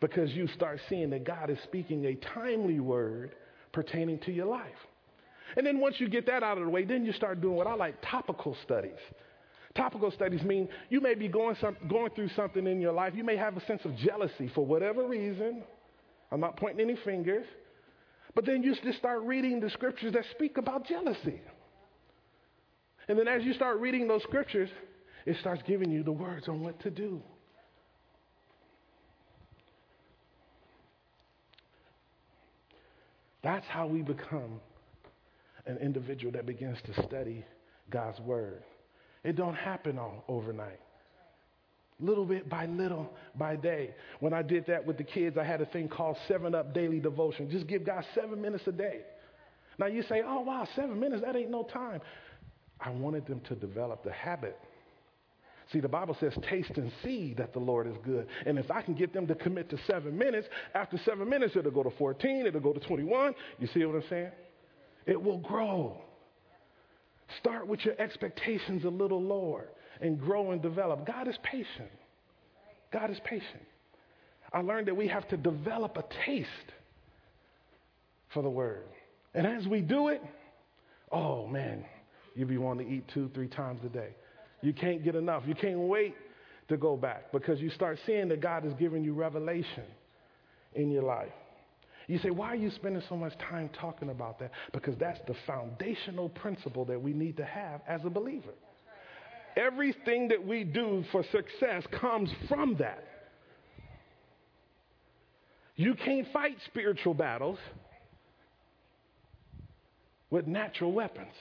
because 0.00 0.32
you 0.32 0.46
start 0.48 0.80
seeing 0.88 1.10
that 1.10 1.24
God 1.24 1.50
is 1.50 1.58
speaking 1.64 2.06
a 2.06 2.14
timely 2.34 2.80
word 2.80 3.34
pertaining 3.72 4.18
to 4.20 4.32
your 4.32 4.46
life. 4.46 4.66
And 5.56 5.66
then 5.66 5.80
once 5.80 5.96
you 5.98 6.08
get 6.08 6.26
that 6.26 6.42
out 6.42 6.58
of 6.58 6.64
the 6.64 6.70
way, 6.70 6.84
then 6.84 7.04
you 7.04 7.12
start 7.12 7.40
doing 7.40 7.56
what 7.56 7.66
I 7.66 7.74
like 7.74 7.96
topical 8.02 8.56
studies. 8.64 8.98
Topical 9.74 10.10
studies 10.10 10.42
mean 10.42 10.68
you 10.88 11.00
may 11.00 11.14
be 11.14 11.28
going, 11.28 11.56
some, 11.60 11.76
going 11.88 12.10
through 12.10 12.30
something 12.30 12.66
in 12.66 12.80
your 12.80 12.92
life. 12.92 13.12
You 13.14 13.24
may 13.24 13.36
have 13.36 13.56
a 13.56 13.64
sense 13.66 13.84
of 13.84 13.96
jealousy 13.96 14.50
for 14.54 14.64
whatever 14.64 15.06
reason. 15.06 15.62
I'm 16.32 16.40
not 16.40 16.56
pointing 16.56 16.80
any 16.80 16.98
fingers. 17.04 17.44
But 18.34 18.44
then 18.44 18.62
you 18.62 18.74
just 18.74 18.98
start 18.98 19.22
reading 19.22 19.60
the 19.60 19.70
scriptures 19.70 20.12
that 20.14 20.24
speak 20.32 20.58
about 20.58 20.86
jealousy. 20.86 21.40
And 23.08 23.18
then 23.18 23.28
as 23.28 23.44
you 23.44 23.52
start 23.54 23.78
reading 23.78 24.08
those 24.08 24.22
scriptures, 24.24 24.68
it 25.24 25.36
starts 25.40 25.62
giving 25.66 25.90
you 25.90 26.02
the 26.02 26.12
words 26.12 26.48
on 26.48 26.60
what 26.60 26.80
to 26.80 26.90
do. 26.90 27.22
That's 33.46 33.66
how 33.68 33.86
we 33.86 34.02
become 34.02 34.60
an 35.66 35.78
individual 35.78 36.32
that 36.32 36.46
begins 36.46 36.78
to 36.84 37.02
study 37.04 37.44
God's 37.90 38.18
word. 38.18 38.64
It 39.22 39.36
don't 39.36 39.54
happen 39.54 40.00
all 40.00 40.24
overnight. 40.26 40.80
Little 42.00 42.24
bit 42.24 42.48
by 42.48 42.66
little 42.66 43.08
by 43.36 43.54
day. 43.54 43.94
When 44.18 44.32
I 44.32 44.42
did 44.42 44.66
that 44.66 44.84
with 44.84 44.98
the 44.98 45.04
kids, 45.04 45.38
I 45.38 45.44
had 45.44 45.60
a 45.60 45.66
thing 45.66 45.86
called 45.86 46.16
Seven 46.26 46.56
Up 46.56 46.74
Daily 46.74 46.98
Devotion. 46.98 47.48
Just 47.48 47.68
give 47.68 47.86
God 47.86 48.04
seven 48.16 48.42
minutes 48.42 48.64
a 48.66 48.72
day. 48.72 49.02
Now 49.78 49.86
you 49.86 50.02
say, 50.02 50.22
oh 50.26 50.40
wow, 50.40 50.66
seven 50.74 50.98
minutes, 50.98 51.22
that 51.24 51.36
ain't 51.36 51.50
no 51.50 51.62
time. 51.62 52.00
I 52.80 52.90
wanted 52.90 53.28
them 53.28 53.40
to 53.48 53.54
develop 53.54 54.02
the 54.02 54.10
habit 54.10 54.58
See, 55.72 55.80
the 55.80 55.88
Bible 55.88 56.16
says, 56.20 56.32
taste 56.48 56.70
and 56.76 56.92
see 57.02 57.34
that 57.34 57.52
the 57.52 57.58
Lord 57.58 57.88
is 57.88 57.96
good. 58.04 58.28
And 58.44 58.56
if 58.58 58.70
I 58.70 58.82
can 58.82 58.94
get 58.94 59.12
them 59.12 59.26
to 59.26 59.34
commit 59.34 59.68
to 59.70 59.78
seven 59.86 60.16
minutes, 60.16 60.46
after 60.74 60.98
seven 61.04 61.28
minutes, 61.28 61.56
it'll 61.56 61.72
go 61.72 61.82
to 61.82 61.90
14, 61.90 62.46
it'll 62.46 62.60
go 62.60 62.72
to 62.72 62.80
21. 62.80 63.34
You 63.58 63.68
see 63.74 63.84
what 63.84 63.96
I'm 63.96 64.08
saying? 64.08 64.30
It 65.06 65.20
will 65.20 65.38
grow. 65.38 65.96
Start 67.40 67.66
with 67.66 67.84
your 67.84 68.00
expectations 68.00 68.84
a 68.84 68.88
little 68.88 69.20
lower 69.20 69.66
and 70.00 70.20
grow 70.20 70.52
and 70.52 70.62
develop. 70.62 71.04
God 71.04 71.26
is 71.26 71.36
patient. 71.42 71.90
God 72.92 73.10
is 73.10 73.18
patient. 73.24 73.62
I 74.52 74.60
learned 74.60 74.86
that 74.86 74.96
we 74.96 75.08
have 75.08 75.26
to 75.28 75.36
develop 75.36 75.96
a 75.96 76.04
taste 76.24 76.48
for 78.32 78.42
the 78.42 78.50
word. 78.50 78.84
And 79.34 79.46
as 79.46 79.66
we 79.66 79.80
do 79.80 80.08
it, 80.08 80.22
oh 81.10 81.46
man, 81.48 81.84
you'll 82.36 82.48
be 82.48 82.58
wanting 82.58 82.86
to 82.86 82.92
eat 82.94 83.04
two, 83.12 83.30
three 83.34 83.48
times 83.48 83.80
a 83.84 83.88
day. 83.88 84.14
You 84.66 84.72
can't 84.72 85.04
get 85.04 85.14
enough. 85.14 85.44
You 85.46 85.54
can't 85.54 85.78
wait 85.78 86.16
to 86.66 86.76
go 86.76 86.96
back 86.96 87.30
because 87.30 87.60
you 87.60 87.70
start 87.70 88.00
seeing 88.04 88.26
that 88.30 88.40
God 88.40 88.66
is 88.66 88.72
giving 88.80 89.04
you 89.04 89.14
revelation 89.14 89.84
in 90.74 90.90
your 90.90 91.04
life. 91.04 91.30
You 92.08 92.18
say, 92.18 92.30
why 92.30 92.48
are 92.48 92.56
you 92.56 92.72
spending 92.72 93.00
so 93.08 93.16
much 93.16 93.32
time 93.48 93.70
talking 93.80 94.10
about 94.10 94.40
that? 94.40 94.50
Because 94.72 94.96
that's 94.98 95.20
the 95.28 95.36
foundational 95.46 96.30
principle 96.30 96.84
that 96.86 97.00
we 97.00 97.12
need 97.12 97.36
to 97.36 97.44
have 97.44 97.80
as 97.86 98.00
a 98.04 98.10
believer. 98.10 98.54
Everything 99.56 100.26
that 100.28 100.44
we 100.44 100.64
do 100.64 101.04
for 101.12 101.22
success 101.30 101.84
comes 102.00 102.28
from 102.48 102.74
that. 102.78 103.04
You 105.76 105.94
can't 105.94 106.26
fight 106.32 106.56
spiritual 106.66 107.14
battles 107.14 107.58
with 110.30 110.48
natural 110.48 110.90
weapons. 110.90 111.34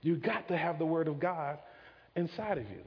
You 0.00 0.16
got 0.16 0.48
to 0.48 0.56
have 0.56 0.78
the 0.78 0.86
Word 0.86 1.08
of 1.08 1.20
God 1.20 1.58
inside 2.16 2.58
of 2.58 2.64
you. 2.70 2.82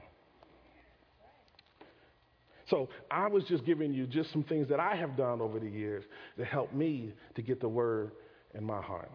So 2.69 2.89
I 3.09 3.27
was 3.27 3.43
just 3.45 3.65
giving 3.65 3.93
you 3.93 4.05
just 4.05 4.31
some 4.33 4.43
things 4.43 4.67
that 4.69 4.79
I 4.79 4.95
have 4.95 5.15
done 5.15 5.41
over 5.41 5.59
the 5.59 5.69
years 5.69 6.03
that 6.37 6.47
help 6.47 6.73
me 6.73 7.13
to 7.35 7.41
get 7.41 7.61
the 7.61 7.69
word 7.69 8.11
in 8.53 8.63
my 8.63 8.81
heart. 8.81 9.11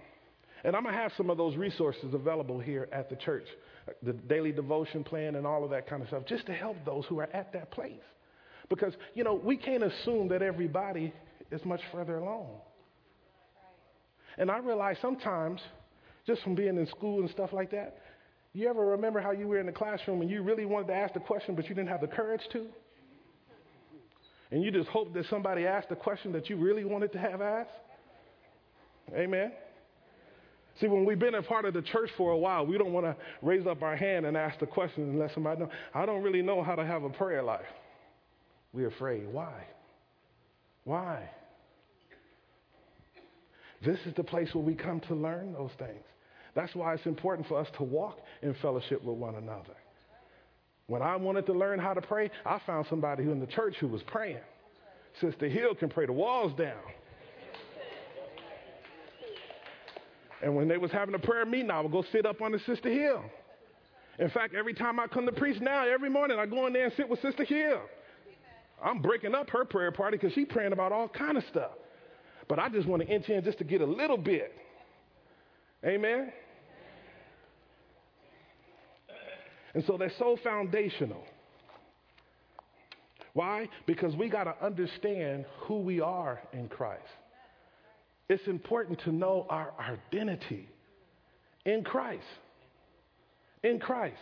And 0.64 0.76
I'm 0.76 0.84
going 0.84 0.94
to 0.94 1.00
have 1.00 1.12
some 1.16 1.28
of 1.28 1.36
those 1.36 1.56
resources 1.56 2.14
available 2.14 2.58
here 2.58 2.88
at 2.92 3.10
the 3.10 3.16
church, 3.16 3.46
the 4.02 4.12
daily 4.12 4.52
devotion 4.52 5.04
plan 5.04 5.34
and 5.34 5.46
all 5.46 5.64
of 5.64 5.70
that 5.70 5.88
kind 5.88 6.02
of 6.02 6.08
stuff, 6.08 6.22
just 6.26 6.46
to 6.46 6.52
help 6.54 6.76
those 6.86 7.04
who 7.06 7.18
are 7.18 7.28
at 7.34 7.52
that 7.52 7.70
place. 7.72 7.92
Because, 8.68 8.94
you 9.14 9.24
know, 9.24 9.34
we 9.34 9.56
can't 9.56 9.82
assume 9.82 10.28
that 10.28 10.40
everybody 10.40 11.12
is 11.50 11.62
much 11.64 11.80
further 11.90 12.16
along. 12.16 12.48
And 14.38 14.50
I 14.50 14.58
realize 14.58 14.96
sometimes, 15.02 15.60
just 16.26 16.42
from 16.42 16.54
being 16.54 16.78
in 16.78 16.86
school 16.86 17.20
and 17.20 17.28
stuff 17.30 17.52
like 17.52 17.72
that, 17.72 17.98
you 18.54 18.68
ever 18.68 18.84
remember 18.84 19.20
how 19.20 19.30
you 19.30 19.48
were 19.48 19.58
in 19.58 19.66
the 19.66 19.72
classroom 19.72 20.20
and 20.20 20.30
you 20.30 20.42
really 20.42 20.66
wanted 20.66 20.88
to 20.88 20.94
ask 20.94 21.14
the 21.14 21.20
question, 21.20 21.54
but 21.54 21.68
you 21.68 21.74
didn't 21.74 21.88
have 21.88 22.00
the 22.00 22.06
courage 22.06 22.42
to? 22.52 22.66
And 24.50 24.62
you 24.62 24.70
just 24.70 24.88
hoped 24.88 25.14
that 25.14 25.24
somebody 25.30 25.66
asked 25.66 25.88
the 25.88 25.96
question 25.96 26.32
that 26.32 26.50
you 26.50 26.56
really 26.56 26.84
wanted 26.84 27.12
to 27.12 27.18
have 27.18 27.40
asked? 27.40 27.70
Amen. 29.14 29.52
See, 30.80 30.86
when 30.86 31.04
we've 31.04 31.18
been 31.18 31.34
a 31.34 31.42
part 31.42 31.64
of 31.64 31.74
the 31.74 31.82
church 31.82 32.10
for 32.16 32.32
a 32.32 32.38
while, 32.38 32.66
we 32.66 32.76
don't 32.76 32.92
want 32.92 33.06
to 33.06 33.16
raise 33.40 33.66
up 33.66 33.82
our 33.82 33.96
hand 33.96 34.26
and 34.26 34.36
ask 34.36 34.58
the 34.58 34.66
question 34.66 35.04
and 35.04 35.18
let 35.18 35.32
somebody 35.32 35.60
know. 35.60 35.70
I 35.94 36.06
don't 36.06 36.22
really 36.22 36.42
know 36.42 36.62
how 36.62 36.74
to 36.74 36.84
have 36.84 37.02
a 37.04 37.10
prayer 37.10 37.42
life. 37.42 37.60
We're 38.72 38.88
afraid. 38.88 39.26
Why? 39.32 39.64
Why? 40.84 41.28
This 43.84 43.98
is 44.06 44.14
the 44.14 44.24
place 44.24 44.54
where 44.54 44.64
we 44.64 44.74
come 44.74 45.00
to 45.00 45.14
learn 45.14 45.52
those 45.52 45.72
things. 45.78 46.04
That's 46.54 46.74
why 46.74 46.94
it's 46.94 47.06
important 47.06 47.48
for 47.48 47.58
us 47.58 47.68
to 47.78 47.82
walk 47.82 48.18
in 48.42 48.54
fellowship 48.54 49.02
with 49.02 49.16
one 49.16 49.36
another. 49.36 49.74
When 50.86 51.00
I 51.00 51.16
wanted 51.16 51.46
to 51.46 51.52
learn 51.52 51.78
how 51.78 51.94
to 51.94 52.02
pray, 52.02 52.30
I 52.44 52.60
found 52.66 52.86
somebody 52.90 53.24
who 53.24 53.32
in 53.32 53.40
the 53.40 53.46
church 53.46 53.76
who 53.80 53.88
was 53.88 54.02
praying. 54.02 54.40
Sister 55.20 55.48
Hill 55.48 55.74
can 55.74 55.88
pray 55.88 56.06
the 56.06 56.12
walls 56.12 56.52
down. 56.58 56.80
And 60.42 60.56
when 60.56 60.66
they 60.66 60.76
was 60.76 60.90
having 60.90 61.14
a 61.14 61.18
prayer 61.18 61.46
meeting, 61.46 61.70
I 61.70 61.80
would 61.80 61.92
go 61.92 62.04
sit 62.10 62.26
up 62.26 62.42
on 62.42 62.52
the 62.52 62.58
Sister 62.60 62.90
Hill. 62.90 63.22
In 64.18 64.28
fact, 64.30 64.54
every 64.54 64.74
time 64.74 64.98
I 64.98 65.06
come 65.06 65.24
to 65.26 65.32
preach 65.32 65.60
now, 65.60 65.86
every 65.86 66.10
morning 66.10 66.38
I 66.38 66.46
go 66.46 66.66
in 66.66 66.72
there 66.72 66.84
and 66.84 66.92
sit 66.96 67.08
with 67.08 67.22
Sister 67.22 67.44
Hill. 67.44 67.80
I'm 68.84 69.00
breaking 69.00 69.34
up 69.34 69.48
her 69.50 69.64
prayer 69.64 69.92
party 69.92 70.18
because 70.18 70.34
she's 70.34 70.48
praying 70.50 70.72
about 70.72 70.90
all 70.90 71.08
kind 71.08 71.38
of 71.38 71.44
stuff. 71.48 71.70
But 72.48 72.58
I 72.58 72.68
just 72.68 72.88
want 72.88 73.02
to 73.02 73.08
enter 73.08 73.32
in 73.32 73.44
just 73.44 73.58
to 73.58 73.64
get 73.64 73.80
a 73.80 73.86
little 73.86 74.18
bit. 74.18 74.52
Amen. 75.84 76.32
And 79.74 79.84
so 79.86 79.96
they're 79.96 80.12
so 80.18 80.36
foundational. 80.42 81.24
Why? 83.34 83.68
Because 83.86 84.14
we 84.14 84.28
got 84.28 84.44
to 84.44 84.54
understand 84.64 85.46
who 85.60 85.80
we 85.80 86.00
are 86.00 86.40
in 86.52 86.68
Christ. 86.68 87.02
It's 88.28 88.46
important 88.46 89.00
to 89.04 89.12
know 89.12 89.46
our 89.48 89.72
identity 89.80 90.68
in 91.64 91.82
Christ. 91.84 92.24
In 93.62 93.78
Christ. 93.78 94.16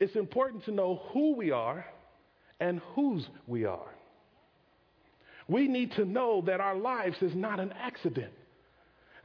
It's 0.00 0.16
important 0.16 0.64
to 0.64 0.72
know 0.72 1.02
who 1.12 1.34
we 1.34 1.50
are 1.50 1.84
and 2.60 2.80
whose 2.94 3.26
we 3.46 3.64
are. 3.64 3.94
We 5.46 5.68
need 5.68 5.92
to 5.92 6.04
know 6.04 6.42
that 6.46 6.60
our 6.60 6.76
lives 6.76 7.16
is 7.20 7.34
not 7.34 7.60
an 7.60 7.72
accident. 7.72 8.32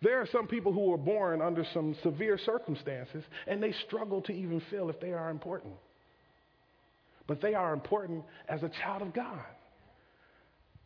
There 0.02 0.22
are 0.22 0.28
some 0.32 0.48
people 0.48 0.72
who 0.72 0.90
were 0.90 0.98
born 0.98 1.42
under 1.42 1.66
some 1.74 1.96
severe 2.04 2.38
circumstances 2.38 3.24
and 3.48 3.62
they 3.62 3.74
struggle 3.88 4.22
to 4.24 4.32
even 4.32 4.62
feel 4.70 4.90
if 4.90 5.00
they 5.00 5.12
are 5.12 5.30
important. 5.30 5.74
But 7.28 7.42
they 7.42 7.54
are 7.54 7.74
important 7.74 8.24
as 8.48 8.64
a 8.64 8.70
child 8.82 9.02
of 9.02 9.14
God. 9.14 9.44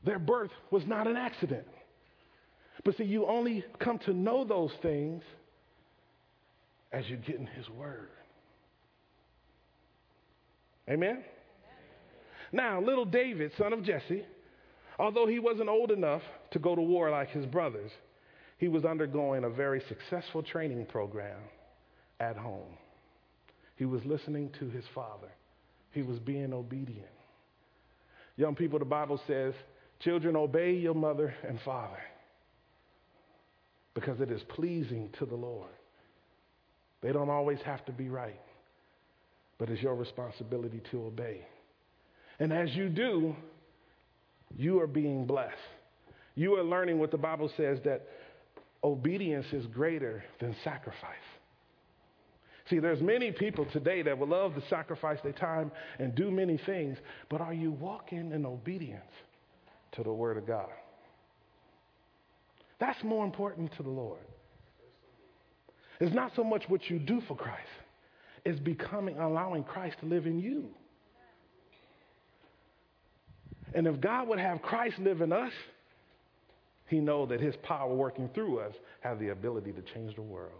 Their 0.03 0.19
birth 0.19 0.51
was 0.71 0.83
not 0.85 1.07
an 1.07 1.15
accident. 1.15 1.67
But 2.83 2.97
see, 2.97 3.05
you 3.05 3.25
only 3.27 3.63
come 3.79 3.99
to 3.99 4.13
know 4.13 4.43
those 4.43 4.71
things 4.81 5.23
as 6.91 7.07
you 7.07 7.17
get 7.17 7.37
in 7.37 7.45
His 7.45 7.69
Word. 7.69 8.09
Amen? 10.89 11.23
Now, 12.51 12.81
little 12.81 13.05
David, 13.05 13.51
son 13.57 13.73
of 13.73 13.83
Jesse, 13.83 14.23
although 14.99 15.25
he 15.25 15.39
wasn't 15.39 15.69
old 15.69 15.91
enough 15.91 16.21
to 16.51 16.59
go 16.59 16.75
to 16.75 16.81
war 16.81 17.09
like 17.09 17.29
his 17.29 17.45
brothers, 17.45 17.91
he 18.63 18.69
was 18.69 18.85
undergoing 18.85 19.43
a 19.43 19.49
very 19.49 19.83
successful 19.89 20.41
training 20.41 20.85
program 20.85 21.35
at 22.21 22.37
home. 22.37 22.77
He 23.75 23.83
was 23.83 24.05
listening 24.05 24.51
to 24.57 24.69
his 24.69 24.85
father. 24.95 25.27
He 25.91 26.01
was 26.01 26.17
being 26.19 26.53
obedient. 26.53 27.09
Young 28.37 28.55
people, 28.55 28.79
the 28.79 28.85
Bible 28.85 29.19
says, 29.27 29.53
children, 29.99 30.37
obey 30.37 30.75
your 30.75 30.93
mother 30.95 31.35
and 31.45 31.59
father. 31.65 31.99
because 33.93 34.21
it 34.21 34.31
is 34.31 34.41
pleasing 34.47 35.09
to 35.19 35.25
the 35.25 35.35
Lord. 35.35 35.69
They 37.01 37.11
don't 37.11 37.29
always 37.29 37.59
have 37.65 37.83
to 37.87 37.91
be 37.91 38.07
right, 38.07 38.39
but 39.57 39.69
it's 39.69 39.81
your 39.81 39.95
responsibility 39.95 40.81
to 40.91 41.03
obey. 41.03 41.45
And 42.39 42.53
as 42.53 42.73
you 42.73 42.87
do, 42.87 43.35
you 44.55 44.79
are 44.79 44.87
being 44.87 45.25
blessed. 45.25 45.53
You 46.35 46.55
are 46.55 46.63
learning 46.63 46.97
what 46.97 47.11
the 47.11 47.17
Bible 47.17 47.51
says 47.57 47.79
that 47.83 48.07
obedience 48.83 49.45
is 49.53 49.65
greater 49.67 50.23
than 50.39 50.55
sacrifice. 50.63 51.15
See, 52.69 52.79
there's 52.79 53.01
many 53.01 53.31
people 53.31 53.65
today 53.65 54.01
that 54.03 54.17
would 54.17 54.29
love 54.29 54.55
to 54.55 54.61
sacrifice 54.69 55.19
their 55.23 55.33
time 55.33 55.71
and 55.99 56.15
do 56.15 56.31
many 56.31 56.57
things, 56.65 56.97
but 57.29 57.41
are 57.41 57.53
you 57.53 57.71
walking 57.71 58.31
in 58.31 58.45
obedience 58.45 59.11
to 59.93 60.03
the 60.03 60.13
Word 60.13 60.37
of 60.37 60.47
God? 60.47 60.69
That's 62.79 63.03
more 63.03 63.25
important 63.25 63.75
to 63.77 63.83
the 63.83 63.89
Lord. 63.89 64.19
It's 65.99 66.15
not 66.15 66.31
so 66.35 66.43
much 66.43 66.63
what 66.67 66.89
you 66.89 66.99
do 66.99 67.21
for 67.27 67.35
Christ, 67.35 67.61
it's 68.45 68.59
becoming, 68.59 69.17
allowing 69.17 69.63
Christ 69.63 69.97
to 70.01 70.05
live 70.05 70.25
in 70.25 70.39
you. 70.39 70.69
And 73.73 73.87
if 73.87 73.99
God 73.99 74.27
would 74.27 74.39
have 74.39 74.61
Christ 74.61 74.99
live 74.99 75.21
in 75.21 75.31
us, 75.31 75.51
he 76.87 76.99
know 76.99 77.25
that 77.25 77.39
his 77.39 77.55
power 77.63 77.93
working 77.93 78.29
through 78.33 78.59
us 78.59 78.73
have 79.01 79.19
the 79.19 79.29
ability 79.29 79.71
to 79.71 79.81
change 79.93 80.15
the 80.15 80.21
world. 80.21 80.51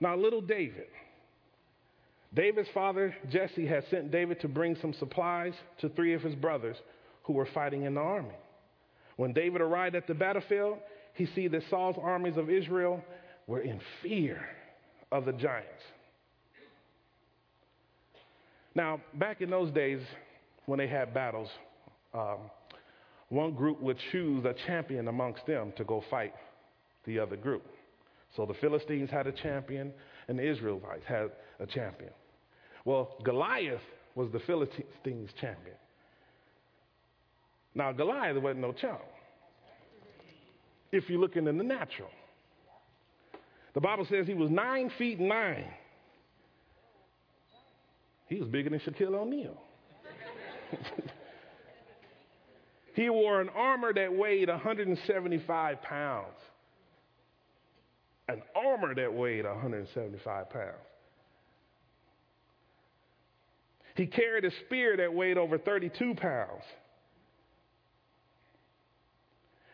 Now, 0.00 0.16
little 0.16 0.40
David. 0.40 0.86
David's 2.32 2.68
father, 2.72 3.14
Jesse, 3.28 3.66
had 3.66 3.84
sent 3.90 4.10
David 4.10 4.40
to 4.40 4.48
bring 4.48 4.76
some 4.76 4.94
supplies 4.94 5.52
to 5.80 5.88
three 5.90 6.14
of 6.14 6.22
his 6.22 6.34
brothers 6.34 6.76
who 7.24 7.32
were 7.34 7.46
fighting 7.46 7.82
in 7.82 7.94
the 7.94 8.00
army. 8.00 8.34
When 9.16 9.32
David 9.32 9.60
arrived 9.60 9.96
at 9.96 10.06
the 10.06 10.14
battlefield, 10.14 10.78
he 11.14 11.26
see 11.26 11.48
that 11.48 11.62
Saul's 11.68 11.96
armies 12.00 12.36
of 12.36 12.48
Israel 12.48 13.04
were 13.46 13.60
in 13.60 13.80
fear 14.00 14.40
of 15.12 15.24
the 15.24 15.32
giants. 15.32 15.82
Now, 18.74 19.00
back 19.14 19.40
in 19.40 19.50
those 19.50 19.72
days, 19.72 20.00
when 20.66 20.78
they 20.78 20.86
had 20.86 21.12
battles, 21.12 21.48
um, 22.14 22.38
one 23.28 23.52
group 23.52 23.80
would 23.80 23.98
choose 24.12 24.44
a 24.44 24.54
champion 24.66 25.08
amongst 25.08 25.46
them 25.46 25.72
to 25.76 25.84
go 25.84 26.04
fight 26.10 26.34
the 27.04 27.18
other 27.18 27.36
group. 27.36 27.64
So 28.36 28.46
the 28.46 28.54
Philistines 28.54 29.10
had 29.10 29.26
a 29.26 29.32
champion, 29.32 29.92
and 30.28 30.38
the 30.38 30.48
Israelites 30.48 31.02
had 31.06 31.30
a 31.58 31.66
champion. 31.66 32.10
Well, 32.84 33.16
Goliath 33.24 33.80
was 34.14 34.30
the 34.32 34.40
Philistines' 34.40 35.30
champion. 35.40 35.76
Now, 37.74 37.92
Goliath 37.92 38.36
wasn't 38.36 38.60
no 38.60 38.72
chump. 38.72 39.00
If 40.92 41.08
you're 41.08 41.20
looking 41.20 41.46
in 41.46 41.56
the 41.56 41.64
natural, 41.64 42.10
the 43.74 43.80
Bible 43.80 44.06
says 44.10 44.26
he 44.26 44.34
was 44.34 44.50
nine 44.50 44.90
feet 44.98 45.20
nine. 45.20 45.66
He 48.30 48.36
was 48.36 48.48
bigger 48.48 48.70
than 48.70 48.78
Shaquille 48.78 49.16
O'Neal. 49.16 49.60
he 52.94 53.10
wore 53.10 53.40
an 53.40 53.48
armor 53.48 53.92
that 53.92 54.14
weighed 54.14 54.48
175 54.48 55.82
pounds. 55.82 56.38
An 58.28 58.40
armor 58.54 58.94
that 58.94 59.12
weighed 59.12 59.44
175 59.44 60.48
pounds. 60.48 60.76
He 63.96 64.06
carried 64.06 64.44
a 64.44 64.52
spear 64.64 64.96
that 64.96 65.12
weighed 65.12 65.36
over 65.36 65.58
32 65.58 66.14
pounds. 66.14 66.62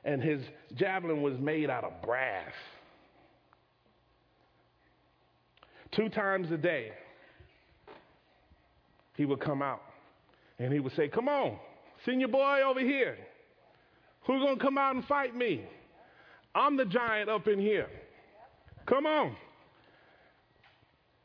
And 0.02 0.22
his 0.22 0.40
javelin 0.74 1.20
was 1.20 1.38
made 1.38 1.68
out 1.68 1.84
of 1.84 2.00
brass. 2.00 2.54
Two 5.92 6.08
times 6.08 6.50
a 6.50 6.56
day, 6.56 6.92
he 9.16 9.24
would 9.24 9.40
come 9.40 9.62
out 9.62 9.82
and 10.58 10.72
he 10.72 10.80
would 10.80 10.94
say, 10.94 11.08
Come 11.08 11.28
on, 11.28 11.58
send 12.04 12.20
your 12.20 12.28
boy 12.28 12.60
over 12.62 12.80
here. 12.80 13.16
Who's 14.26 14.42
going 14.42 14.58
to 14.58 14.64
come 14.64 14.78
out 14.78 14.94
and 14.94 15.04
fight 15.04 15.34
me? 15.36 15.64
I'm 16.54 16.76
the 16.76 16.84
giant 16.84 17.28
up 17.28 17.46
in 17.46 17.58
here. 17.58 17.88
Come 18.86 19.06
on. 19.06 19.36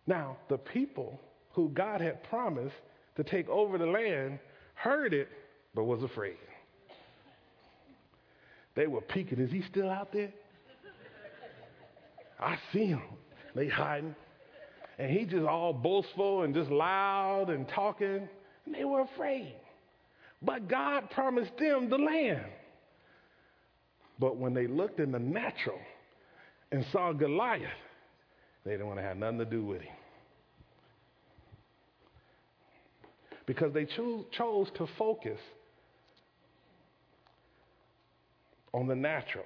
Now, 0.05 0.37
the 0.49 0.57
people 0.57 1.19
who 1.51 1.69
God 1.69 2.01
had 2.01 2.23
promised 2.25 2.75
to 3.15 3.23
take 3.23 3.47
over 3.49 3.77
the 3.77 3.85
land 3.85 4.39
heard 4.75 5.13
it, 5.13 5.29
but 5.73 5.83
was 5.83 6.03
afraid. 6.03 6.37
They 8.75 8.87
were 8.87 9.01
peeking. 9.01 9.39
Is 9.39 9.51
he 9.51 9.63
still 9.69 9.89
out 9.89 10.11
there? 10.13 10.31
I 12.39 12.57
see 12.73 12.85
him. 12.85 13.01
They 13.55 13.67
hiding 13.67 14.15
and 15.01 15.09
he 15.09 15.25
just 15.25 15.47
all 15.47 15.73
boastful 15.73 16.43
and 16.43 16.53
just 16.53 16.69
loud 16.69 17.49
and 17.49 17.67
talking. 17.67 18.29
And 18.65 18.75
they 18.75 18.83
were 18.83 19.01
afraid. 19.01 19.55
But 20.43 20.67
God 20.67 21.09
promised 21.09 21.57
them 21.57 21.89
the 21.89 21.97
land. 21.97 22.45
But 24.19 24.37
when 24.37 24.53
they 24.53 24.67
looked 24.67 24.99
in 24.99 25.11
the 25.11 25.17
natural 25.17 25.79
and 26.71 26.85
saw 26.91 27.13
Goliath, 27.13 27.67
they 28.63 28.73
didn't 28.73 28.85
want 28.85 28.99
to 28.99 29.03
have 29.03 29.17
nothing 29.17 29.39
to 29.39 29.45
do 29.45 29.65
with 29.65 29.81
him. 29.81 29.95
Because 33.47 33.73
they 33.73 33.85
cho- 33.85 34.27
chose 34.31 34.67
to 34.75 34.85
focus 34.99 35.39
on 38.71 38.85
the 38.85 38.95
natural. 38.95 39.45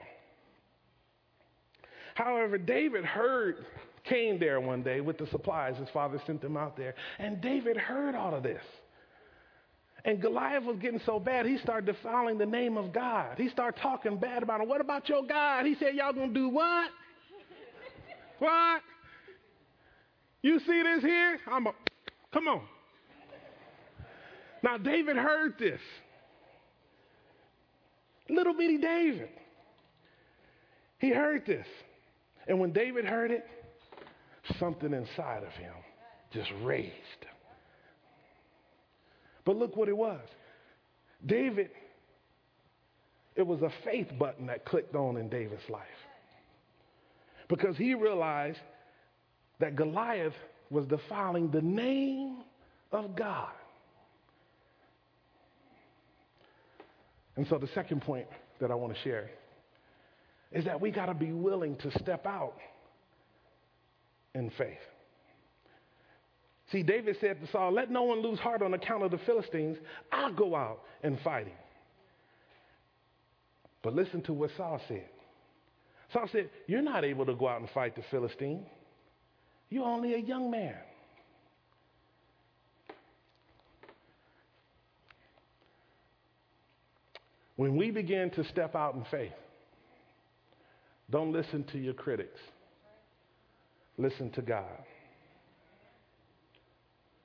However, 2.15 2.57
David 2.57 3.05
heard 3.05 3.65
came 4.07 4.39
there 4.39 4.59
one 4.59 4.83
day 4.83 5.01
with 5.01 5.17
the 5.17 5.27
supplies. 5.27 5.77
His 5.77 5.89
father 5.89 6.21
sent 6.25 6.41
them 6.41 6.57
out 6.57 6.77
there. 6.77 6.95
And 7.19 7.41
David 7.41 7.77
heard 7.77 8.15
all 8.15 8.33
of 8.33 8.43
this. 8.43 8.61
And 10.05 10.21
Goliath 10.21 10.63
was 10.63 10.77
getting 10.77 11.01
so 11.03 11.19
bad, 11.19 11.47
he 11.47 11.57
started 11.57 11.87
defiling 11.87 12.37
the 12.37 12.45
name 12.45 12.77
of 12.77 12.93
God. 12.93 13.39
He 13.39 13.49
started 13.49 13.81
talking 13.81 14.17
bad 14.17 14.43
about 14.43 14.61
him. 14.61 14.69
What 14.69 14.79
about 14.79 15.09
your 15.09 15.23
God? 15.25 15.65
He 15.65 15.75
said, 15.75 15.95
Y'all 15.95 16.13
gonna 16.13 16.31
do 16.31 16.47
what? 16.49 16.91
what? 18.37 18.81
You 20.43 20.59
see 20.59 20.83
this 20.83 21.01
here? 21.01 21.39
I'm 21.51 21.65
a, 21.65 21.71
come 22.31 22.47
on. 22.47 22.61
Now, 24.61 24.77
David 24.77 25.17
heard 25.17 25.57
this. 25.57 25.79
Little 28.29 28.53
bitty 28.53 28.77
David. 28.77 29.29
He 30.99 31.11
heard 31.11 31.45
this. 31.45 31.65
And 32.47 32.59
when 32.59 32.73
David 32.73 33.05
heard 33.05 33.31
it, 33.31 33.45
something 34.59 34.93
inside 34.93 35.43
of 35.43 35.51
him 35.53 35.73
just 36.33 36.49
raised. 36.63 36.91
But 39.45 39.57
look 39.57 39.75
what 39.75 39.87
it 39.87 39.95
was. 39.97 40.21
David, 41.25 41.69
it 43.35 43.45
was 43.45 43.61
a 43.61 43.71
faith 43.83 44.07
button 44.17 44.47
that 44.47 44.65
clicked 44.65 44.95
on 44.95 45.17
in 45.17 45.29
David's 45.29 45.69
life. 45.69 45.83
Because 47.47 47.77
he 47.77 47.93
realized 47.93 48.59
that 49.59 49.75
Goliath 49.75 50.33
was 50.69 50.85
defiling 50.87 51.51
the 51.51 51.61
name 51.61 52.37
of 52.91 53.15
God. 53.15 53.51
And 57.35 57.45
so 57.47 57.57
the 57.57 57.69
second 57.75 58.01
point 58.01 58.27
that 58.59 58.71
I 58.71 58.75
want 58.75 58.93
to 58.93 59.01
share 59.01 59.29
is 60.51 60.65
that 60.65 60.79
we 60.79 60.89
got 60.89 61.07
to 61.07 61.13
be 61.13 61.31
willing 61.31 61.75
to 61.77 61.91
step 61.99 62.25
out 62.25 62.55
in 64.35 64.51
faith. 64.51 64.77
See, 66.71 66.83
David 66.83 67.17
said 67.21 67.41
to 67.41 67.51
Saul, 67.51 67.71
Let 67.71 67.89
no 67.89 68.03
one 68.03 68.21
lose 68.21 68.39
heart 68.39 68.61
on 68.61 68.73
account 68.73 69.03
of 69.03 69.11
the 69.11 69.19
Philistines. 69.19 69.77
I'll 70.11 70.33
go 70.33 70.55
out 70.55 70.81
and 71.03 71.19
fight 71.21 71.47
him. 71.47 71.57
But 73.81 73.93
listen 73.93 74.21
to 74.23 74.33
what 74.33 74.49
Saul 74.57 74.81
said. 74.87 75.09
Saul 76.11 76.27
said, 76.31 76.49
You're 76.67 76.81
not 76.81 77.03
able 77.03 77.25
to 77.25 77.35
go 77.35 77.47
out 77.47 77.61
and 77.61 77.69
fight 77.69 77.95
the 77.95 78.03
Philistine. 78.11 78.65
You're 79.69 79.85
only 79.85 80.15
a 80.15 80.19
young 80.19 80.51
man. 80.51 80.75
When 87.55 87.77
we 87.77 87.89
begin 87.89 88.31
to 88.31 88.43
step 88.49 88.75
out 88.75 88.95
in 88.95 89.05
faith, 89.09 89.31
don't 91.09 91.31
listen 91.31 91.63
to 91.71 91.77
your 91.77 91.93
critics. 91.93 92.39
Listen 93.97 94.29
to 94.31 94.41
God. 94.41 94.83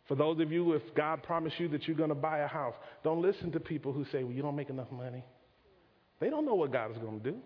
For 0.07 0.15
those 0.17 0.41
of 0.41 0.51
you, 0.51 0.73
if 0.73 0.83
God 0.95 1.23
promised 1.23 1.61
you 1.61 1.69
that 1.69 1.87
you're 1.87 1.97
going 1.97 2.09
to 2.09 2.17
buy 2.17 2.41
a 2.41 2.47
house, 2.49 2.75
don't 3.05 3.23
listen 3.23 3.53
to 3.53 3.61
people 3.61 3.93
who 3.93 4.05
say, 4.07 4.25
well, 4.25 4.33
you 4.33 4.43
don't 4.43 4.57
make 4.57 4.71
enough 4.71 4.91
money. 4.91 5.25
They 6.19 6.31
don't 6.31 6.45
know 6.45 6.57
what 6.57 6.73
God 6.73 6.91
is 6.91 6.99
going 6.99 7.21
to 7.21 7.31
do. 7.31 7.37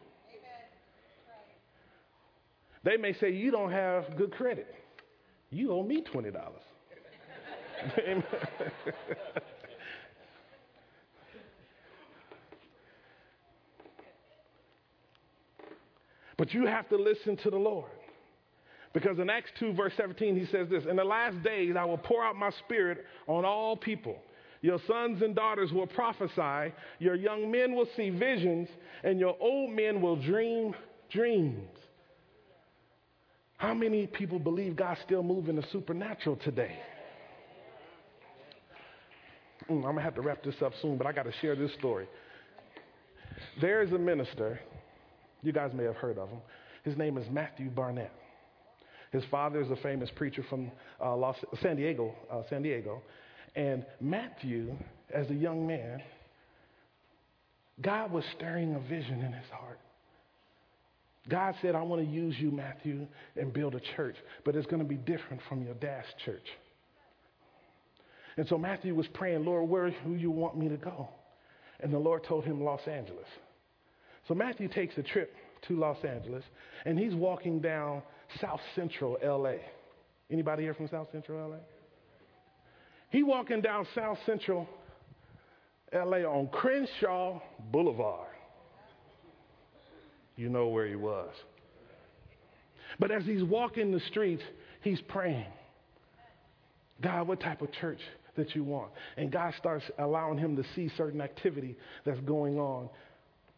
They 2.82 2.96
may 2.96 3.12
say, 3.14 3.32
you 3.32 3.50
don't 3.50 3.70
have 3.70 4.16
good 4.16 4.32
credit. 4.32 4.74
You 5.50 5.72
owe 5.72 5.82
me 5.82 6.02
$20. 6.02 6.32
but 16.36 16.54
you 16.54 16.66
have 16.66 16.88
to 16.88 16.96
listen 16.96 17.36
to 17.38 17.50
the 17.50 17.58
Lord. 17.58 17.90
Because 18.94 19.18
in 19.18 19.28
Acts 19.28 19.50
2, 19.58 19.74
verse 19.74 19.92
17, 19.96 20.38
he 20.38 20.46
says 20.46 20.68
this 20.70 20.84
In 20.88 20.96
the 20.96 21.04
last 21.04 21.42
days, 21.42 21.74
I 21.76 21.84
will 21.84 21.98
pour 21.98 22.24
out 22.24 22.36
my 22.36 22.50
spirit 22.64 23.04
on 23.26 23.44
all 23.44 23.76
people. 23.76 24.16
Your 24.62 24.78
sons 24.86 25.20
and 25.20 25.34
daughters 25.34 25.72
will 25.72 25.86
prophesy, 25.86 26.72
your 26.98 27.16
young 27.16 27.50
men 27.50 27.74
will 27.74 27.88
see 27.96 28.08
visions, 28.08 28.68
and 29.02 29.20
your 29.20 29.36
old 29.40 29.70
men 29.70 30.00
will 30.00 30.16
dream 30.16 30.74
dreams. 31.10 31.68
How 33.58 33.74
many 33.74 34.06
people 34.06 34.38
believe 34.38 34.76
God's 34.76 35.00
still 35.04 35.22
moving 35.22 35.56
the 35.56 35.64
supernatural 35.70 36.36
today? 36.36 36.78
Mm, 39.68 39.76
I'm 39.76 39.82
going 39.82 39.96
to 39.96 40.02
have 40.02 40.14
to 40.14 40.22
wrap 40.22 40.42
this 40.42 40.56
up 40.62 40.72
soon, 40.80 40.96
but 40.96 41.06
I 41.06 41.12
got 41.12 41.24
to 41.24 41.32
share 41.40 41.56
this 41.56 41.72
story. 41.74 42.06
There 43.60 43.82
is 43.82 43.92
a 43.92 43.98
minister, 43.98 44.60
you 45.42 45.52
guys 45.52 45.72
may 45.74 45.84
have 45.84 45.96
heard 45.96 46.16
of 46.16 46.28
him. 46.28 46.38
His 46.84 46.96
name 46.96 47.18
is 47.18 47.26
Matthew 47.30 47.70
Barnett. 47.70 48.12
His 49.14 49.22
father 49.30 49.62
is 49.62 49.70
a 49.70 49.76
famous 49.76 50.10
preacher 50.16 50.44
from 50.50 50.72
uh, 51.00 51.14
Los, 51.14 51.36
San 51.62 51.76
Diego, 51.76 52.12
uh, 52.28 52.42
San 52.50 52.62
Diego. 52.62 53.00
And 53.54 53.86
Matthew, 54.00 54.74
as 55.14 55.30
a 55.30 55.34
young 55.34 55.68
man, 55.68 56.02
God 57.80 58.10
was 58.10 58.24
stirring 58.36 58.74
a 58.74 58.80
vision 58.80 59.20
in 59.20 59.32
his 59.32 59.48
heart. 59.52 59.78
God 61.28 61.54
said, 61.62 61.76
I 61.76 61.82
want 61.82 62.02
to 62.02 62.08
use 62.08 62.34
you, 62.40 62.50
Matthew, 62.50 63.06
and 63.36 63.52
build 63.52 63.76
a 63.76 63.80
church, 63.94 64.16
but 64.44 64.56
it's 64.56 64.66
going 64.66 64.82
to 64.82 64.88
be 64.88 64.96
different 64.96 65.40
from 65.48 65.62
your 65.62 65.74
dad's 65.74 66.08
church. 66.24 66.46
And 68.36 68.48
so 68.48 68.58
Matthew 68.58 68.96
was 68.96 69.06
praying, 69.14 69.44
Lord, 69.44 69.70
where 69.70 69.90
do 69.90 70.14
you 70.16 70.32
want 70.32 70.58
me 70.58 70.68
to 70.68 70.76
go? 70.76 71.08
And 71.78 71.92
the 71.92 71.98
Lord 71.98 72.24
told 72.24 72.44
him 72.44 72.64
Los 72.64 72.84
Angeles. 72.88 73.28
So 74.26 74.34
Matthew 74.34 74.66
takes 74.66 74.98
a 74.98 75.04
trip 75.04 75.32
to 75.68 75.78
Los 75.78 76.04
Angeles, 76.04 76.42
and 76.84 76.98
he's 76.98 77.14
walking 77.14 77.60
down 77.60 78.02
South 78.40 78.60
Central 78.74 79.18
LA. 79.22 79.56
Anybody 80.30 80.62
here 80.62 80.74
from 80.74 80.88
South 80.88 81.08
Central 81.12 81.50
LA? 81.50 81.56
He 83.10 83.22
walking 83.22 83.60
down 83.60 83.86
South 83.94 84.18
Central 84.26 84.68
LA 85.92 86.18
on 86.18 86.48
Crenshaw 86.48 87.40
Boulevard. 87.70 88.28
You 90.36 90.48
know 90.48 90.68
where 90.68 90.86
he 90.86 90.96
was. 90.96 91.30
But 92.98 93.10
as 93.10 93.24
he's 93.24 93.42
walking 93.42 93.92
the 93.92 94.00
streets, 94.08 94.42
he's 94.82 95.00
praying. 95.02 95.46
God, 97.00 97.28
what 97.28 97.40
type 97.40 97.62
of 97.62 97.72
church 97.72 98.00
that 98.36 98.54
you 98.54 98.64
want? 98.64 98.90
And 99.16 99.30
God 99.30 99.54
starts 99.58 99.84
allowing 99.98 100.38
him 100.38 100.56
to 100.56 100.64
see 100.74 100.90
certain 100.96 101.20
activity 101.20 101.76
that's 102.04 102.20
going 102.20 102.58
on 102.58 102.88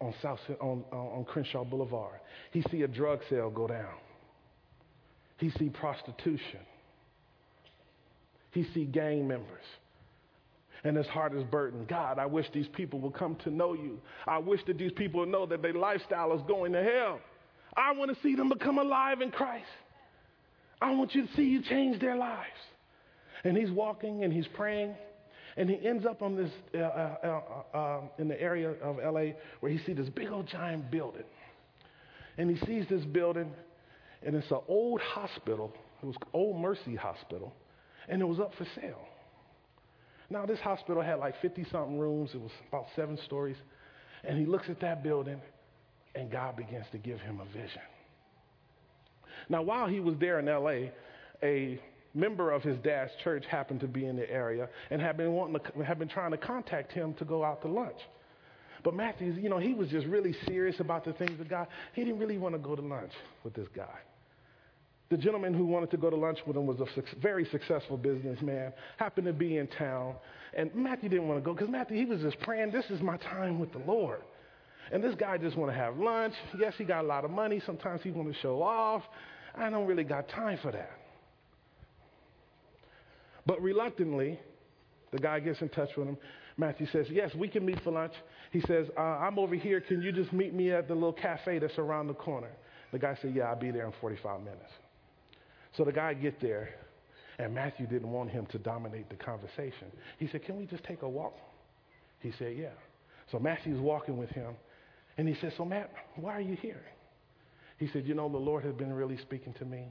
on 0.01 0.15
South 0.21 0.39
on, 0.61 0.85
on 0.93 1.25
Crenshaw 1.25 1.65
Boulevard. 1.65 2.21
He 2.51 2.63
see 2.71 2.83
a 2.83 2.89
drug 2.89 3.21
sale 3.31 3.51
go 3.51 3.67
down. 3.67 3.95
He 5.39 5.51
see 5.51 5.69
prostitution. 5.69 6.61
He 8.53 8.65
see 8.73 8.85
gang 8.85 9.29
members. 9.29 9.65
And 10.85 10.97
his 10.97 11.07
heart 11.07 11.35
is 11.35 11.43
burdened. 11.45 11.89
God, 11.89 12.19
I 12.19 12.27
wish 12.27 12.47
these 12.53 12.69
people 12.69 13.01
would 13.01 13.15
come 13.15 13.37
to 13.45 13.51
know 13.51 13.75
you. 13.75 14.01
I 14.27 14.39
wish 14.39 14.61
that 14.67 14.79
these 14.79 14.93
people 14.93 15.21
would 15.21 15.29
know 15.29 15.47
that 15.47 15.63
their 15.63 15.73
lifestyle 15.73 16.33
is 16.35 16.43
going 16.47 16.73
to 16.73 16.83
hell. 16.83 17.21
I 17.77 17.93
want 17.93 18.15
to 18.15 18.23
see 18.23 18.35
them 18.35 18.49
become 18.49 18.79
alive 18.79 19.21
in 19.21 19.31
Christ. 19.31 19.67
I 20.81 20.93
want 20.93 21.15
you 21.15 21.27
to 21.27 21.33
see 21.35 21.43
you 21.43 21.63
change 21.63 22.01
their 22.01 22.17
lives. 22.17 22.47
And 23.45 23.57
he's 23.57 23.71
walking 23.71 24.25
and 24.25 24.33
he's 24.33 24.47
praying. 24.55 24.95
And 25.57 25.71
he 25.71 25.87
ends 25.87 26.05
up 26.05 26.23
on 26.23 26.37
this, 26.37 26.51
uh, 26.75 26.79
uh, 26.79 27.41
uh, 27.75 27.77
uh 27.77 28.01
in 28.19 28.29
the 28.29 28.41
area 28.41 28.73
of 28.83 28.97
LA 28.97 29.33
where 29.61 29.73
he 29.73 29.79
sees 29.85 29.97
this 29.97 30.09
big 30.11 30.29
old 30.29 30.47
giant 30.47 30.91
building. 30.91 31.25
And 32.39 32.55
he 32.55 32.65
sees 32.67 32.85
this 32.89 33.05
building, 33.05 33.51
and 34.27 34.35
it's 34.35 34.51
an 34.51 34.59
old 34.67 35.01
hospital. 35.01 35.73
It 36.03 36.07
was 36.07 36.17
Old 36.35 36.61
Mercy 36.61 36.97
Hospital, 36.97 37.55
and 38.09 38.21
it 38.21 38.25
was 38.25 38.41
up 38.41 38.53
for 38.59 38.67
sale. 38.75 39.01
Now, 40.29 40.45
this 40.45 40.59
hospital 40.59 41.01
had 41.01 41.21
like 41.21 41.41
50 41.41 41.65
something 41.71 41.99
rooms, 41.99 42.31
it 42.35 42.41
was 42.41 42.51
about 42.69 42.87
seven 42.97 43.17
stories. 43.25 43.57
And 44.25 44.37
he 44.37 44.45
looks 44.45 44.69
at 44.69 44.81
that 44.81 45.05
building, 45.05 45.41
and 46.17 46.31
God 46.31 46.57
begins 46.57 46.87
to 46.91 46.99
give 46.99 47.21
him 47.21 47.41
a 47.41 47.45
vision. 47.47 47.81
Now, 49.49 49.63
while 49.63 49.87
he 49.87 50.01
was 50.01 50.17
there 50.19 50.41
in 50.41 50.47
LA, 50.47 50.91
a 51.43 51.81
member 52.13 52.51
of 52.51 52.63
his 52.63 52.77
dad's 52.79 53.13
church 53.23 53.45
happened 53.49 53.81
to 53.81 53.87
be 53.87 54.07
in 54.07 54.17
the 54.17 54.29
area 54.29 54.69
and 54.91 55.01
had 55.01 55.17
been 55.17 55.33
wanting 55.33 55.61
to, 55.61 55.85
had 55.85 56.01
been 56.01 56.09
trying 56.09 56.33
to 56.33 56.39
contact 56.39 56.91
him 56.91 57.15
to 57.15 57.25
go 57.25 57.45
out 57.45 57.63
to 57.63 57.69
lunch. 57.69 57.99
But 58.83 58.95
Matthew, 58.95 59.33
you 59.33 59.49
know, 59.49 59.59
he 59.59 59.75
was 59.75 59.89
just 59.89 60.07
really 60.07 60.35
serious 60.47 60.81
about 60.81 61.05
the 61.05 61.13
things 61.13 61.39
of 61.41 61.49
God. 61.49 61.69
He 61.93 62.03
didn't 62.03 62.19
really 62.19 62.39
want 62.39 62.57
to 62.57 62.59
go 62.59 62.75
to 62.75 62.83
lunch 62.83 63.13
with 63.45 63.55
this 63.55 63.69
guy. 63.75 63.99
The 65.09 65.17
gentleman 65.17 65.55
who 65.55 65.67
wanted 65.67 65.91
to 65.93 65.97
go 65.97 66.11
to 66.11 66.17
lunch 66.17 66.39
with 66.47 66.57
him 66.57 66.67
was 66.67 66.81
a 66.81 66.87
very 67.21 67.45
successful 67.47 67.97
businessman, 67.97 68.73
happened 68.97 69.27
to 69.29 69.33
be 69.33 69.59
in 69.59 69.69
town. 69.69 70.17
And 70.55 70.75
Matthew 70.75 71.09
didn't 71.09 71.29
want 71.29 71.39
to 71.39 71.45
go 71.45 71.55
because 71.55 71.71
Matthew, 71.71 71.97
he 71.97 72.05
was 72.05 72.21
just 72.21 72.41
praying, 72.41 72.73
this 72.73 72.87
is 72.91 73.01
my 73.01 73.17
time 73.19 73.61
with 73.61 73.73
the 73.73 73.79
Lord. 73.79 74.23
And 74.91 75.03
this 75.03 75.15
guy 75.15 75.39
just 75.39 75.57
want 75.57 75.71
to 75.71 75.77
have 75.77 75.97
lunch. 75.97 76.35
Yes, 76.59 76.75
he 76.77 76.85
got 76.85 77.05
a 77.05 77.07
lot 77.07 77.25
of 77.25 77.31
money. 77.31 77.61
Sometimes 77.65 78.03
he 78.03 78.11
want 78.11 78.33
to 78.33 78.41
show 78.41 78.63
off. 78.63 79.03
I 79.55 79.71
don't 79.71 79.87
really 79.87 80.05
got 80.05 80.29
time 80.29 80.59
for 80.63 80.73
that. 80.73 80.91
But 83.47 83.63
reluctantly, 83.63 84.41
the 85.13 85.19
guy 85.19 85.41
gets 85.41 85.61
in 85.61 85.69
touch 85.69 85.91
with 85.97 86.09
him. 86.09 86.19
Matthew 86.57 86.87
says, 86.93 87.07
Yes, 87.11 87.35
we 87.35 87.49
can 87.49 87.65
meet 87.65 87.83
for 87.83 87.93
lunch. 87.93 88.13
He 88.51 88.61
says, 88.63 88.87
uh, 88.97 89.01
I'm 89.01 89.39
over 89.39 89.55
here. 89.55 89.81
Can 89.81 90.03
you 90.03 90.13
just 90.13 90.33
meet 90.33 90.55
me 90.55 90.73
at 90.73 90.89
the 90.89 90.95
little 90.95 91.13
cafe 91.13 91.59
that's 91.59 91.79
around 91.79 92.09
the 92.09 92.15
corner? 92.15 92.51
The 92.93 92.99
guy 92.99 93.17
said, 93.21 93.35
Yeah, 93.35 93.45
I'll 93.45 93.59
be 93.59 93.71
there 93.71 93.87
in 93.87 93.93
45 94.01 94.41
minutes. 94.41 94.73
So 95.77 95.85
the 95.85 95.93
guy 95.93 96.15
get 96.15 96.41
there, 96.41 96.71
and 97.39 97.55
Matthew 97.55 97.87
didn't 97.87 98.11
want 98.11 98.31
him 98.31 98.47
to 98.47 98.59
dominate 98.59 99.11
the 99.11 99.17
conversation. 99.17 99.89
He 100.19 100.29
said, 100.29 100.45
Can 100.45 100.57
we 100.57 100.67
just 100.67 100.85
take 100.85 101.03
a 101.03 101.09
walk? 101.09 101.35
He 102.21 102.33
said, 102.39 102.57
Yeah. 102.57 102.71
So 103.31 103.39
Matthew's 103.39 103.81
walking 103.81 104.17
with 104.17 104.31
him, 104.31 104.55
and 105.19 105.29
he 105.29 105.37
said, 105.41 105.53
So, 105.57 105.65
Matt, 105.65 105.91
why 106.17 106.33
are 106.33 106.41
you 106.41 106.57
here? 106.57 106.83
He 107.79 107.89
said, 107.93 108.07
You 108.07 108.15
know, 108.15 108.29
the 108.29 108.39
Lord 108.39 108.65
has 108.65 108.75
been 108.75 108.93
really 108.93 109.19
speaking 109.19 109.53
to 109.55 109.65
me, 109.65 109.85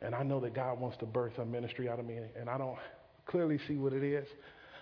and 0.00 0.14
I 0.14 0.22
know 0.22 0.38
that 0.40 0.54
God 0.54 0.78
wants 0.78 0.96
to 0.98 1.06
birth 1.06 1.38
a 1.38 1.44
ministry 1.44 1.88
out 1.88 1.98
of 1.98 2.06
me, 2.06 2.18
and 2.38 2.48
I 2.48 2.56
don't 2.56 2.78
clearly 3.26 3.58
see 3.66 3.74
what 3.74 3.92
it 3.92 4.04
is. 4.04 4.26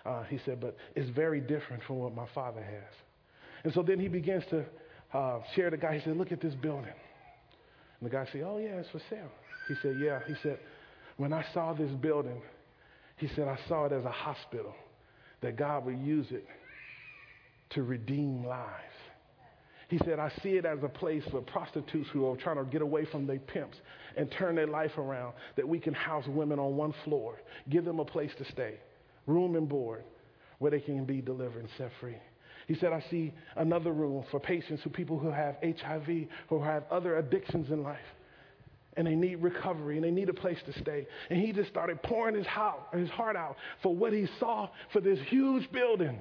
Uh, 0.04 0.24
he 0.24 0.38
said, 0.44 0.60
But 0.60 0.76
it's 0.94 1.08
very 1.10 1.40
different 1.40 1.82
from 1.84 1.96
what 1.96 2.14
my 2.14 2.26
father 2.34 2.62
has. 2.62 2.92
And 3.64 3.72
so 3.72 3.82
then 3.82 3.98
he 3.98 4.08
begins 4.08 4.44
to 4.50 4.64
uh, 5.14 5.40
share 5.54 5.70
the 5.70 5.78
guy. 5.78 5.96
He 5.96 6.04
said, 6.04 6.18
Look 6.18 6.32
at 6.32 6.42
this 6.42 6.54
building. 6.54 6.92
And 8.00 8.10
the 8.10 8.14
guy 8.14 8.26
said, 8.30 8.42
Oh, 8.44 8.58
yeah, 8.58 8.76
it's 8.80 8.90
for 8.90 9.00
sale. 9.08 9.30
He 9.66 9.76
said, 9.82 9.96
Yeah. 9.98 10.20
He 10.26 10.36
said, 10.42 10.58
When 11.16 11.32
I 11.32 11.44
saw 11.52 11.72
this 11.72 11.90
building, 11.90 12.40
he 13.16 13.28
said, 13.34 13.48
I 13.48 13.58
saw 13.68 13.86
it 13.86 13.92
as 13.92 14.04
a 14.04 14.10
hospital, 14.10 14.74
that 15.40 15.56
God 15.56 15.84
would 15.86 15.98
use 15.98 16.26
it 16.30 16.46
to 17.70 17.82
redeem 17.82 18.44
lives. 18.44 18.70
He 19.88 19.98
said, 19.98 20.18
I 20.18 20.32
see 20.42 20.50
it 20.50 20.64
as 20.64 20.78
a 20.82 20.88
place 20.88 21.22
for 21.30 21.40
prostitutes 21.42 22.08
who 22.12 22.26
are 22.28 22.36
trying 22.36 22.56
to 22.56 22.64
get 22.64 22.82
away 22.82 23.04
from 23.04 23.26
their 23.26 23.38
pimps 23.38 23.76
and 24.16 24.30
turn 24.32 24.56
their 24.56 24.66
life 24.66 24.96
around, 24.96 25.34
that 25.56 25.68
we 25.68 25.78
can 25.78 25.94
house 25.94 26.24
women 26.26 26.58
on 26.58 26.76
one 26.76 26.94
floor, 27.04 27.40
give 27.68 27.84
them 27.84 28.00
a 28.00 28.04
place 28.04 28.30
to 28.38 28.44
stay, 28.50 28.74
room 29.26 29.56
and 29.56 29.68
board, 29.68 30.04
where 30.58 30.70
they 30.70 30.80
can 30.80 31.04
be 31.04 31.20
delivered 31.20 31.60
and 31.60 31.68
set 31.76 31.90
free. 32.00 32.16
He 32.66 32.74
said, 32.76 32.92
I 32.92 33.04
see 33.10 33.32
another 33.56 33.92
room 33.92 34.24
for 34.30 34.40
patients 34.40 34.82
who 34.82 34.90
people 34.90 35.18
who 35.18 35.30
have 35.30 35.56
HIV, 35.62 36.26
who 36.48 36.62
have 36.62 36.84
other 36.90 37.18
addictions 37.18 37.70
in 37.70 37.82
life 37.82 37.98
and 38.96 39.06
they 39.06 39.14
need 39.14 39.36
recovery 39.36 39.96
and 39.96 40.04
they 40.04 40.10
need 40.10 40.28
a 40.28 40.34
place 40.34 40.58
to 40.66 40.78
stay. 40.80 41.06
And 41.30 41.40
he 41.40 41.52
just 41.52 41.68
started 41.68 42.02
pouring 42.02 42.34
his 42.34 42.46
heart, 42.46 43.36
out 43.36 43.56
for 43.82 43.94
what 43.94 44.12
he 44.12 44.28
saw 44.38 44.68
for 44.92 45.00
this 45.00 45.18
huge 45.28 45.70
building. 45.72 46.18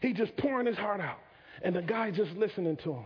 He 0.00 0.12
just 0.12 0.36
pouring 0.36 0.66
his 0.66 0.76
heart 0.76 1.00
out. 1.00 1.18
And 1.62 1.74
the 1.74 1.82
guy 1.82 2.10
just 2.10 2.32
listening 2.32 2.76
to 2.84 2.92
him. 2.92 3.04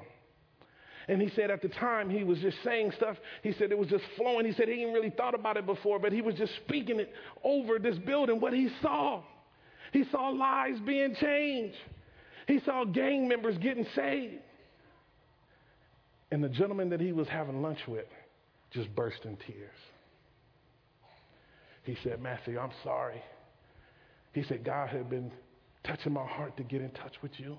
And 1.08 1.20
he 1.20 1.30
said 1.30 1.50
at 1.50 1.62
the 1.62 1.68
time 1.68 2.10
he 2.10 2.24
was 2.24 2.38
just 2.38 2.56
saying 2.62 2.92
stuff. 2.96 3.16
He 3.42 3.52
said 3.52 3.70
it 3.70 3.78
was 3.78 3.88
just 3.88 4.04
flowing. 4.16 4.44
He 4.44 4.52
said 4.52 4.68
he 4.68 4.80
hadn't 4.80 4.94
really 4.94 5.10
thought 5.10 5.34
about 5.34 5.56
it 5.56 5.66
before, 5.66 5.98
but 5.98 6.12
he 6.12 6.20
was 6.20 6.34
just 6.34 6.54
speaking 6.56 7.00
it 7.00 7.12
over 7.42 7.78
this 7.78 7.98
building, 7.98 8.40
what 8.40 8.52
he 8.52 8.68
saw. 8.82 9.22
He 9.92 10.04
saw 10.10 10.28
lives 10.28 10.78
being 10.80 11.14
changed. 11.14 11.76
He 12.46 12.60
saw 12.60 12.84
gang 12.84 13.28
members 13.28 13.56
getting 13.58 13.86
saved. 13.94 14.42
And 16.30 16.42
the 16.44 16.48
gentleman 16.48 16.90
that 16.90 17.00
he 17.00 17.12
was 17.12 17.28
having 17.28 17.62
lunch 17.62 17.80
with 17.88 18.06
just 18.70 18.94
burst 18.94 19.24
in 19.24 19.36
tears. 19.36 19.70
He 21.82 21.96
said, 22.04 22.22
Matthew, 22.22 22.58
I'm 22.58 22.70
sorry. 22.84 23.22
He 24.32 24.44
said, 24.44 24.64
God 24.64 24.90
had 24.90 25.10
been 25.10 25.32
touching 25.82 26.12
my 26.12 26.26
heart 26.26 26.56
to 26.58 26.62
get 26.62 26.80
in 26.80 26.90
touch 26.90 27.14
with 27.22 27.32
you. 27.38 27.58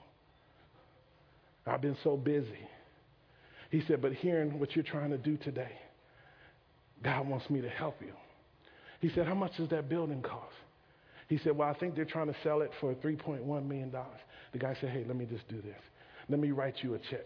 I've 1.66 1.82
been 1.82 1.98
so 2.04 2.16
busy. 2.16 2.68
He 3.72 3.82
said, 3.88 4.02
but 4.02 4.14
hearing 4.14 4.60
what 4.60 4.76
you're 4.76 4.84
trying 4.84 5.10
to 5.12 5.18
do 5.18 5.38
today, 5.38 5.72
God 7.04 7.28
wants 7.28 7.50
me 7.50 7.62
to 7.62 7.70
help 7.70 7.98
you. 8.02 8.14
He 9.00 9.10
said, 9.10 9.28
how 9.28 9.36
much 9.36 9.58
does 9.58 9.70
that 9.70 9.90
building 9.90 10.22
cost? 10.22 10.54
He 11.28 11.40
said, 11.44 11.58
well, 11.58 11.70
I 11.70 11.74
think 11.74 11.96
they're 11.96 12.06
trying 12.06 12.28
to 12.28 12.36
sell 12.44 12.62
it 12.62 12.72
for 12.80 12.94
$3.1 12.94 13.68
million. 13.68 13.92
The 14.52 14.60
guy 14.60 14.76
said, 14.80 14.90
hey, 14.90 15.04
let 15.08 15.16
me 15.16 15.26
just 15.26 15.48
do 15.48 15.62
this. 15.62 15.80
Let 16.30 16.40
me 16.40 16.52
write 16.52 16.76
you 16.82 16.94
a 16.94 17.00
check. 17.00 17.26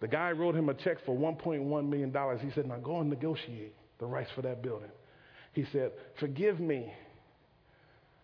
The 0.00 0.08
guy 0.08 0.32
wrote 0.32 0.54
him 0.54 0.68
a 0.68 0.74
check 0.74 0.98
for 1.04 1.16
$1.1 1.16 1.88
million. 1.88 2.38
He 2.40 2.50
said, 2.54 2.66
Now 2.66 2.76
go 2.76 3.00
and 3.00 3.08
negotiate 3.08 3.74
the 3.98 4.06
rights 4.06 4.30
for 4.34 4.42
that 4.42 4.62
building. 4.62 4.90
He 5.52 5.64
said, 5.72 5.92
Forgive 6.18 6.60
me 6.60 6.92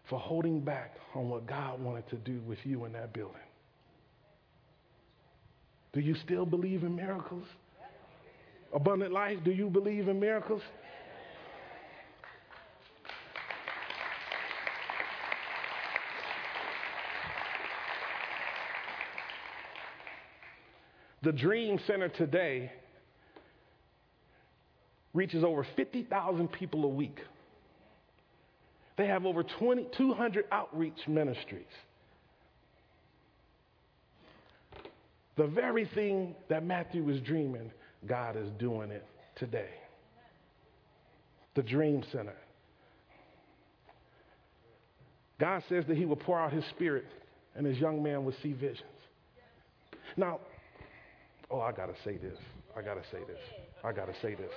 for 0.08 0.18
holding 0.18 0.60
back 0.60 0.96
on 1.14 1.28
what 1.28 1.46
God 1.46 1.80
wanted 1.80 2.08
to 2.10 2.16
do 2.16 2.40
with 2.46 2.58
you 2.64 2.84
in 2.84 2.92
that 2.92 3.12
building. 3.12 3.36
Do 5.92 6.00
you 6.00 6.14
still 6.14 6.46
believe 6.46 6.82
in 6.82 6.94
miracles? 6.94 7.44
Abundant 8.72 9.12
life, 9.12 9.38
do 9.44 9.50
you 9.50 9.68
believe 9.68 10.08
in 10.08 10.20
miracles? 10.20 10.62
The 21.22 21.32
Dream 21.32 21.78
Center 21.86 22.08
today 22.08 22.72
reaches 25.12 25.44
over 25.44 25.66
50,000 25.76 26.48
people 26.48 26.84
a 26.84 26.88
week. 26.88 27.18
They 28.96 29.06
have 29.06 29.26
over 29.26 29.42
20, 29.42 29.88
200 29.96 30.44
outreach 30.50 31.08
ministries. 31.08 31.64
The 35.36 35.46
very 35.46 35.86
thing 35.94 36.34
that 36.48 36.64
Matthew 36.64 37.02
was 37.02 37.20
dreaming, 37.20 37.70
God 38.06 38.36
is 38.36 38.48
doing 38.58 38.90
it 38.90 39.06
today. 39.36 39.70
The 41.54 41.62
Dream 41.62 42.02
Center. 42.12 42.36
God 45.38 45.62
says 45.68 45.84
that 45.88 45.96
He 45.96 46.04
will 46.04 46.16
pour 46.16 46.38
out 46.38 46.52
His 46.52 46.64
Spirit 46.70 47.06
and 47.56 47.66
His 47.66 47.78
young 47.78 48.02
man 48.02 48.24
will 48.24 48.34
see 48.42 48.52
visions. 48.52 48.84
Now, 50.16 50.40
oh, 51.50 51.60
I 51.60 51.72
got 51.72 51.86
to 51.86 51.94
say 52.04 52.16
this. 52.16 52.38
I 52.76 52.82
got 52.82 52.94
to 52.94 53.02
say 53.10 53.18
this. 53.26 53.40
I 53.82 53.92
got 53.92 54.06
to 54.06 54.14
say 54.22 54.34
this. 54.34 54.52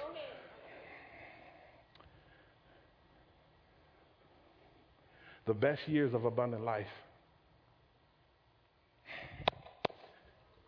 The 5.46 5.54
best 5.54 5.82
years 5.88 6.14
of 6.14 6.26
abundant 6.26 6.64
life 6.64 6.86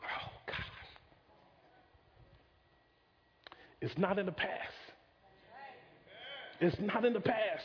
Oh, 0.01 0.31
God. 0.47 0.55
It's 3.81 3.97
not 3.97 4.19
in 4.19 4.25
the 4.25 4.31
past. 4.31 4.51
It's 6.59 6.77
not 6.79 7.05
in 7.05 7.13
the 7.13 7.19
past. 7.19 7.63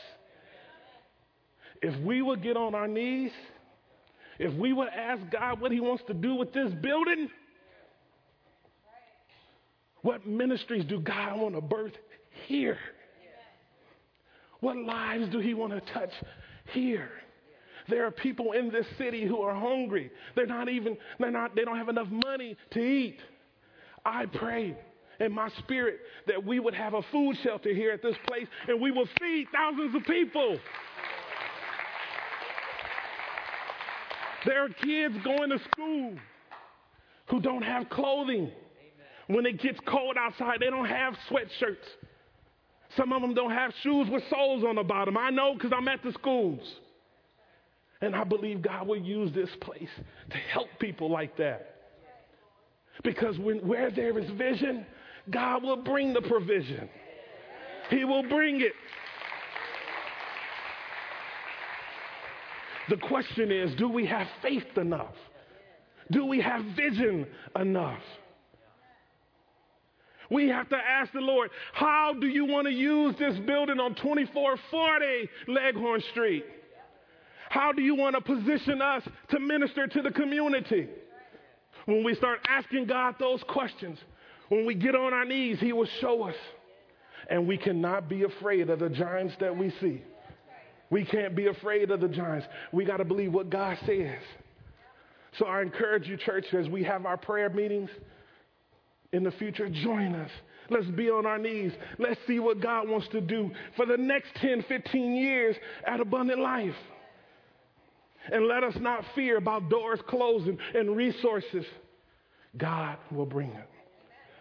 If 1.82 1.98
we 2.04 2.22
would 2.22 2.42
get 2.42 2.56
on 2.56 2.74
our 2.74 2.88
knees, 2.88 3.30
if 4.38 4.52
we 4.54 4.72
would 4.72 4.88
ask 4.88 5.22
God 5.30 5.61
what 5.61 5.72
He 5.72 5.80
wants 5.80 6.02
to 6.08 6.14
do 6.14 6.34
with 6.34 6.52
this 6.52 6.72
building, 6.82 7.30
what 10.03 10.26
ministries 10.26 10.84
do 10.84 11.01
God 11.01 11.38
want 11.38 11.55
to 11.55 11.61
birth 11.61 11.92
here? 12.46 12.78
What 14.61 14.76
lives 14.76 15.28
do 15.30 15.38
He 15.38 15.55
want 15.55 15.72
to 15.72 15.92
touch 15.92 16.11
here? 16.72 17.11
There 17.88 18.07
are 18.07 18.11
people 18.11 18.53
in 18.53 18.70
this 18.70 18.86
city 18.98 19.26
who 19.26 19.40
are 19.40 19.55
hungry. 19.55 20.11
They're 20.36 20.46
not 20.46 20.68
even, 20.68 20.96
they're 21.18 21.30
not, 21.30 21.57
they 21.57 21.64
don't 21.64 21.76
have 21.76 21.88
enough 21.88 22.09
money 22.09 22.57
to 22.72 22.80
eat. 22.80 23.18
I 24.05 24.26
pray 24.26 24.76
in 25.18 25.32
my 25.32 25.51
spirit 25.59 26.01
that 26.26 26.44
we 26.44 26.61
would 26.61 26.74
have 26.74 26.94
a 26.94 27.03
food 27.11 27.36
shelter 27.42 27.74
here 27.74 27.92
at 27.92 28.03
this 28.03 28.16
place 28.26 28.46
and 28.68 28.80
we 28.80 28.90
will 28.90 29.09
feed 29.18 29.46
thousands 29.53 29.94
of 29.94 30.03
people. 30.05 30.59
There 34.46 34.64
are 34.64 34.68
kids 34.68 35.14
going 35.22 35.51
to 35.51 35.59
school 35.70 36.14
who 37.28 37.40
don't 37.40 37.62
have 37.62 37.90
clothing. 37.90 38.51
When 39.31 39.47
it 39.47 39.61
gets 39.61 39.78
cold 39.87 40.16
outside, 40.18 40.59
they 40.61 40.70
don't 40.70 40.87
have 40.87 41.14
sweatshirts. 41.31 41.87
Some 42.97 43.12
of 43.12 43.22
them 43.22 43.33
don't 43.33 43.53
have 43.53 43.72
shoes 43.81 44.09
with 44.11 44.24
soles 44.28 44.64
on 44.64 44.74
the 44.74 44.83
bottom. 44.83 45.16
I 45.16 45.31
know 45.31 45.55
because 45.55 45.72
I'm 45.72 45.87
at 45.87 46.03
the 46.03 46.12
schools. 46.12 46.61
And 48.01 48.16
I 48.16 48.24
believe 48.24 48.61
God 48.61 48.89
will 48.89 49.01
use 49.01 49.33
this 49.33 49.51
place 49.61 49.89
to 50.31 50.37
help 50.37 50.66
people 50.81 51.09
like 51.09 51.37
that. 51.37 51.76
Because 53.05 53.39
when, 53.39 53.59
where 53.59 53.93
there 53.93 54.18
is 54.18 54.28
vision, 54.33 54.85
God 55.31 55.62
will 55.62 55.76
bring 55.76 56.12
the 56.12 56.22
provision. 56.22 56.89
He 57.89 58.05
will 58.05 58.24
bring 58.24 58.61
it. 58.61 58.72
The 62.89 62.97
question 62.97 63.53
is 63.53 63.76
do 63.76 63.89
we 63.89 64.07
have 64.07 64.26
faith 64.43 64.76
enough? 64.76 65.14
Do 66.11 66.26
we 66.26 66.41
have 66.41 66.64
vision 66.76 67.28
enough? 67.55 68.03
We 70.31 70.49
have 70.49 70.68
to 70.68 70.76
ask 70.76 71.12
the 71.12 71.20
Lord, 71.20 71.51
how 71.72 72.14
do 72.14 72.28
you 72.28 72.45
want 72.45 72.68
to 72.68 72.72
use 72.72 73.16
this 73.18 73.37
building 73.41 73.81
on 73.81 73.97
2440 73.97 75.28
Leghorn 75.49 76.01
Street? 76.12 76.45
How 77.49 77.72
do 77.72 77.83
you 77.83 77.97
want 77.97 78.14
to 78.14 78.22
position 78.22 78.81
us 78.81 79.03
to 79.31 79.41
minister 79.41 79.89
to 79.89 80.03
the 80.03 80.12
community? 80.12 80.89
When 81.87 82.05
we 82.05 82.14
start 82.14 82.39
asking 82.49 82.87
God 82.87 83.16
those 83.18 83.43
questions, 83.49 83.99
when 84.49 84.64
we 84.66 84.74
get 84.76 84.95
on 84.95 85.12
our 85.12 85.24
knees, 85.24 85.59
He 85.59 85.72
will 85.72 85.89
show 86.01 86.22
us. 86.22 86.37
And 87.28 87.49
we 87.49 87.59
cannot 87.59 88.09
be 88.09 88.22
afraid 88.22 88.70
of 88.70 88.78
the 88.78 88.89
giants 88.89 89.35
that 89.41 89.57
we 89.57 89.70
see. 89.81 90.03
We 90.91 91.05
can't 91.05 91.35
be 91.35 91.47
afraid 91.47 91.91
of 91.91 92.01
the 92.01 92.09
giants. 92.09 92.47
We 92.72 92.85
got 92.85 92.99
to 92.99 93.05
believe 93.05 93.33
what 93.33 93.51
God 93.51 93.78
says. 93.85 94.18
So 95.39 95.47
I 95.47 95.62
encourage 95.62 96.09
you, 96.09 96.16
church, 96.16 96.47
as 96.53 96.68
we 96.68 96.83
have 96.85 97.07
our 97.07 97.16
prayer 97.16 97.51
meetings 97.51 97.91
in 99.12 99.24
the 99.24 99.30
future, 99.32 99.68
join 99.68 100.14
us. 100.14 100.30
Let's 100.68 100.86
be 100.86 101.11
on 101.11 101.26
our 101.26 101.38
knees. 101.38 101.72
Let's 101.98 102.20
see 102.26 102.38
what 102.38 102.61
God 102.61 102.88
wants 102.88 103.08
to 103.08 103.20
do 103.20 103.50
for 103.76 103.86
the 103.86 103.96
next 103.96 104.34
10, 104.36 104.64
15 104.68 105.14
years 105.16 105.56
at 105.84 106.00
Abundant 106.00 106.40
Life. 106.40 106.76
And 108.32 108.46
let 108.46 108.62
us 108.62 108.74
not 108.78 109.04
fear 109.14 109.36
about 109.36 109.68
doors 109.68 109.98
closing 110.06 110.58
and 110.74 110.96
resources. 110.96 111.64
God 112.56 112.98
will 113.11 113.26
bring 113.26 113.50
it 113.50 113.68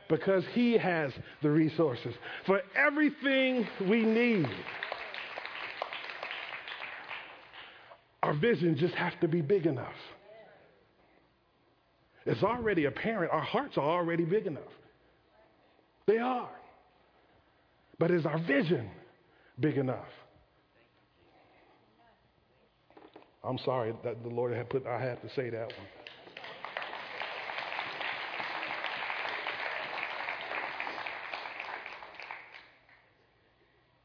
because 0.07 0.43
He 0.53 0.73
has 0.77 1.11
the 1.41 1.49
resources 1.49 2.13
for 2.45 2.61
everything 2.75 3.67
we 3.89 4.03
need. 4.03 4.47
Our 8.21 8.33
vision 8.33 8.75
just 8.77 8.93
has 8.95 9.13
to 9.21 9.27
be 9.27 9.41
big 9.41 9.65
enough. 9.65 9.95
It's 12.25 12.43
already 12.43 12.85
apparent. 12.85 13.31
Our 13.31 13.41
hearts 13.41 13.77
are 13.77 13.89
already 13.89 14.25
big 14.25 14.45
enough. 14.45 14.63
They 16.05 16.17
are. 16.17 16.49
But 17.97 18.11
is 18.11 18.25
our 18.25 18.39
vision 18.39 18.89
big 19.59 19.77
enough? 19.77 20.07
I'm 23.43 23.57
sorry 23.59 23.93
that 24.03 24.21
the 24.23 24.29
Lord 24.29 24.53
had 24.53 24.69
put 24.69 24.85
I 24.85 24.99
had 25.01 25.21
to 25.21 25.29
say 25.33 25.49
that 25.49 25.67
one. 25.67 25.87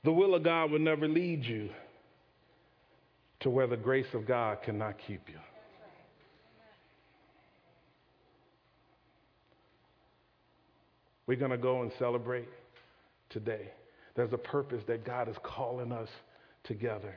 The 0.04 0.12
will 0.12 0.34
of 0.34 0.42
God 0.42 0.70
will 0.70 0.78
never 0.78 1.08
lead 1.08 1.44
you 1.44 1.70
to 3.40 3.50
where 3.50 3.66
the 3.66 3.76
grace 3.76 4.06
of 4.12 4.26
God 4.26 4.62
cannot 4.62 4.96
keep 5.06 5.22
you. 5.28 5.38
We're 11.26 11.38
going 11.38 11.50
to 11.50 11.58
go 11.58 11.82
and 11.82 11.90
celebrate 11.98 12.48
today. 13.30 13.70
There's 14.14 14.32
a 14.32 14.38
purpose 14.38 14.82
that 14.86 15.04
God 15.04 15.28
is 15.28 15.36
calling 15.42 15.92
us 15.92 16.08
together. 16.64 17.14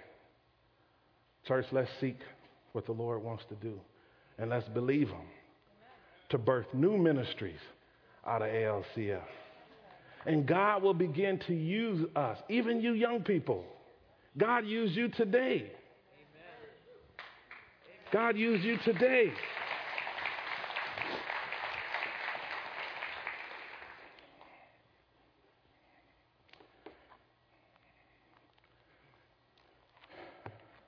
Church, 1.48 1.66
let's 1.72 1.90
seek 2.02 2.20
what 2.72 2.86
the 2.86 2.92
Lord 2.92 3.24
wants 3.24 3.44
to 3.50 3.56
do 3.56 3.80
and 4.38 4.50
let's 4.50 4.68
believe 4.70 5.10
Him 5.10 5.26
to 6.30 6.38
birth 6.38 6.68
new 6.74 6.98
ministries 6.98 7.60
out 8.26 8.42
of 8.42 8.50
ALCF. 8.50 9.22
And 10.26 10.46
God 10.46 10.84
will 10.84 10.94
begin 10.94 11.40
to 11.48 11.54
use 11.54 12.06
us, 12.16 12.38
even 12.50 12.82
you 12.82 12.94
young 12.94 13.24
people. 13.24 13.64
God 14.38 14.66
used 14.66 14.96
you 14.96 15.08
today. 15.08 15.72
God 18.12 18.38
used 18.38 18.64
you 18.64 18.78
today. 18.84 19.32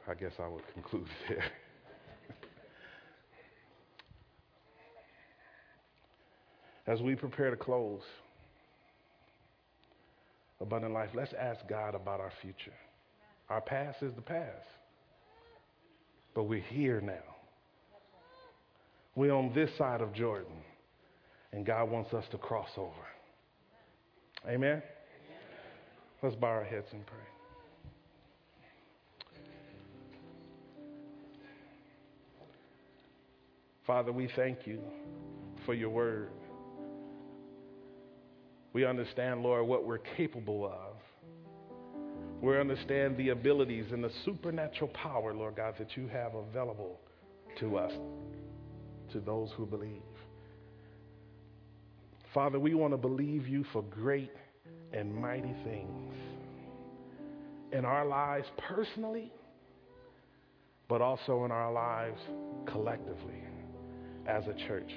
I 0.10 0.16
guess 0.16 0.32
I 0.40 0.48
will 0.48 0.62
conclude 0.74 1.08
there. 1.30 1.44
As 6.88 7.02
we 7.02 7.14
prepare 7.14 7.52
to 7.52 7.56
close, 7.56 8.02
abundant 10.60 10.94
life, 10.94 11.10
let's 11.14 11.34
ask 11.40 11.60
God 11.70 11.94
about 11.94 12.20
our 12.20 12.32
future. 12.42 12.74
Our 13.50 13.62
past 13.62 14.02
is 14.02 14.12
the 14.16 14.22
past, 14.22 14.66
but 16.34 16.46
we're 16.46 16.62
here 16.62 17.00
now. 17.02 17.36
We're 19.16 19.34
on 19.34 19.54
this 19.54 19.70
side 19.78 20.02
of 20.02 20.14
Jordan, 20.14 20.54
And 21.52 21.66
God 21.66 21.92
wants 21.92 22.14
us 22.14 22.24
to 22.32 22.38
cross 22.38 22.70
over. 22.78 22.90
Amen? 24.48 24.82
Let's 26.24 26.36
bow 26.36 26.48
our 26.48 26.64
heads 26.64 26.88
and 26.92 27.06
pray. 27.06 27.39
Father, 33.90 34.12
we 34.12 34.30
thank 34.36 34.68
you 34.68 34.80
for 35.66 35.74
your 35.74 35.90
word. 35.90 36.30
We 38.72 38.86
understand, 38.86 39.42
Lord, 39.42 39.66
what 39.66 39.84
we're 39.84 39.98
capable 40.16 40.64
of. 40.68 40.94
We 42.40 42.56
understand 42.60 43.18
the 43.18 43.30
abilities 43.30 43.86
and 43.92 44.04
the 44.04 44.12
supernatural 44.26 44.92
power, 44.92 45.34
Lord 45.34 45.56
God, 45.56 45.74
that 45.80 45.98
you 45.98 46.08
have 46.08 46.36
available 46.36 47.00
to 47.62 47.78
us, 47.78 47.92
to 49.12 49.20
those 49.22 49.50
who 49.58 49.66
believe. 49.66 50.04
Father, 52.32 52.60
we 52.60 52.76
want 52.76 52.94
to 52.94 52.98
believe 52.98 53.48
you 53.48 53.66
for 53.74 53.82
great 53.82 54.34
and 54.94 55.12
mighty 55.12 55.56
things 55.64 56.14
in 57.72 57.86
our 57.86 58.06
lives 58.06 58.46
personally, 58.68 59.34
but 60.88 61.02
also 61.02 61.44
in 61.44 61.52
our 61.52 61.74
lives 61.74 62.22
collectively 62.68 63.40
as 64.30 64.44
a 64.48 64.54
church. 64.68 64.92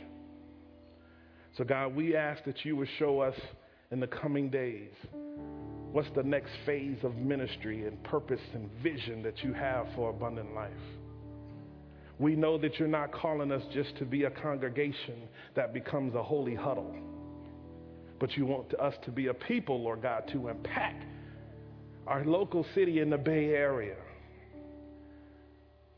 So, 1.57 1.65
God, 1.65 1.95
we 1.95 2.15
ask 2.17 2.45
that 2.45 2.65
you 2.65 2.77
would 2.77 2.89
show 2.99 3.21
us 3.21 3.35
in 3.91 4.01
the 4.01 4.07
coming 4.07 4.51
days 4.51 4.93
what's 5.93 6.09
the 6.15 6.23
next 6.23 6.51
phase 6.65 6.99
of 7.03 7.17
ministry 7.17 7.87
and 7.87 8.03
purpose 8.05 8.41
and 8.55 8.71
vision 8.83 9.23
that 9.23 9.43
you 9.43 9.53
have 9.53 9.87
for 9.95 10.11
abundant 10.11 10.55
life. 10.55 10.71
We 12.19 12.37
know 12.37 12.57
that 12.59 12.79
you're 12.79 12.89
not 12.89 13.13
calling 13.13 13.51
us 13.51 13.63
just 13.75 13.97
to 13.99 14.05
be 14.05 14.25
a 14.25 14.31
congregation 14.31 15.29
that 15.55 15.75
becomes 15.75 16.15
a 16.15 16.23
holy 16.23 16.55
huddle, 16.55 16.95
but 18.19 18.37
you 18.37 18.47
want 18.47 18.73
us 18.75 18.95
to 19.05 19.11
be 19.11 19.27
a 19.27 19.35
people, 19.35 19.83
Lord 19.83 20.03
God, 20.03 20.29
to 20.33 20.49
impact 20.49 21.05
our 22.07 22.25
local 22.25 22.65
city 22.75 23.01
in 23.01 23.11
the 23.11 23.19
Bay 23.19 23.51
Area. 23.51 23.97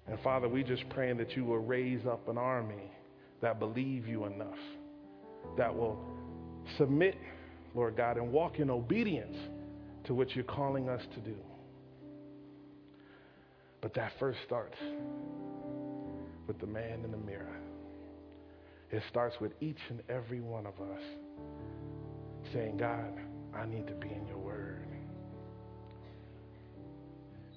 And 0.09 0.19
Father, 0.21 0.49
we 0.49 0.63
just 0.63 0.89
praying 0.91 1.19
that 1.19 1.37
you 1.37 1.45
will 1.45 1.59
raise 1.59 2.05
up 2.07 2.29
an 2.29 2.39
army 2.39 2.91
that 3.45 3.59
believe 3.59 4.09
you 4.09 4.25
enough, 4.25 4.57
that 5.59 5.77
will 5.77 6.03
submit, 6.79 7.15
Lord 7.75 7.95
God, 7.95 8.17
and 8.17 8.33
walk 8.33 8.59
in 8.59 8.71
obedience 8.71 9.37
to 10.05 10.15
what 10.15 10.35
you're 10.35 10.45
calling 10.45 10.89
us 10.89 11.03
to 11.15 11.21
do. 11.21 11.37
But 13.83 13.93
that 13.95 14.13
first 14.19 14.39
starts 14.47 14.79
with 16.47 16.59
the 16.59 16.67
man 16.67 17.05
in 17.05 17.11
the 17.11 17.19
mirror. 17.19 17.59
It 18.91 19.03
starts 19.11 19.37
with 19.43 19.53
each 19.61 19.81
and 19.91 20.01
every 20.09 20.41
one 20.41 20.65
of 20.65 20.81
us 20.81 21.03
saying, 22.55 22.79
God, 22.79 23.13
I 23.55 23.67
need 23.67 23.87
to 23.89 23.95
be 23.95 24.09
in 24.09 24.27
your 24.27 24.39
word. 24.39 24.89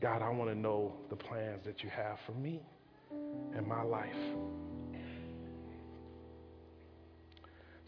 God, 0.01 0.21
I 0.21 0.27
want 0.31 0.51
to 0.51 0.55
know 0.57 0.97
the 1.09 1.15
plans 1.15 1.61
that 1.65 1.81
you 1.81 1.89
have 1.91 2.17
for 2.25 2.33
me 2.33 2.59
and 3.55 3.65
my 3.65 3.83
life. 3.83 4.11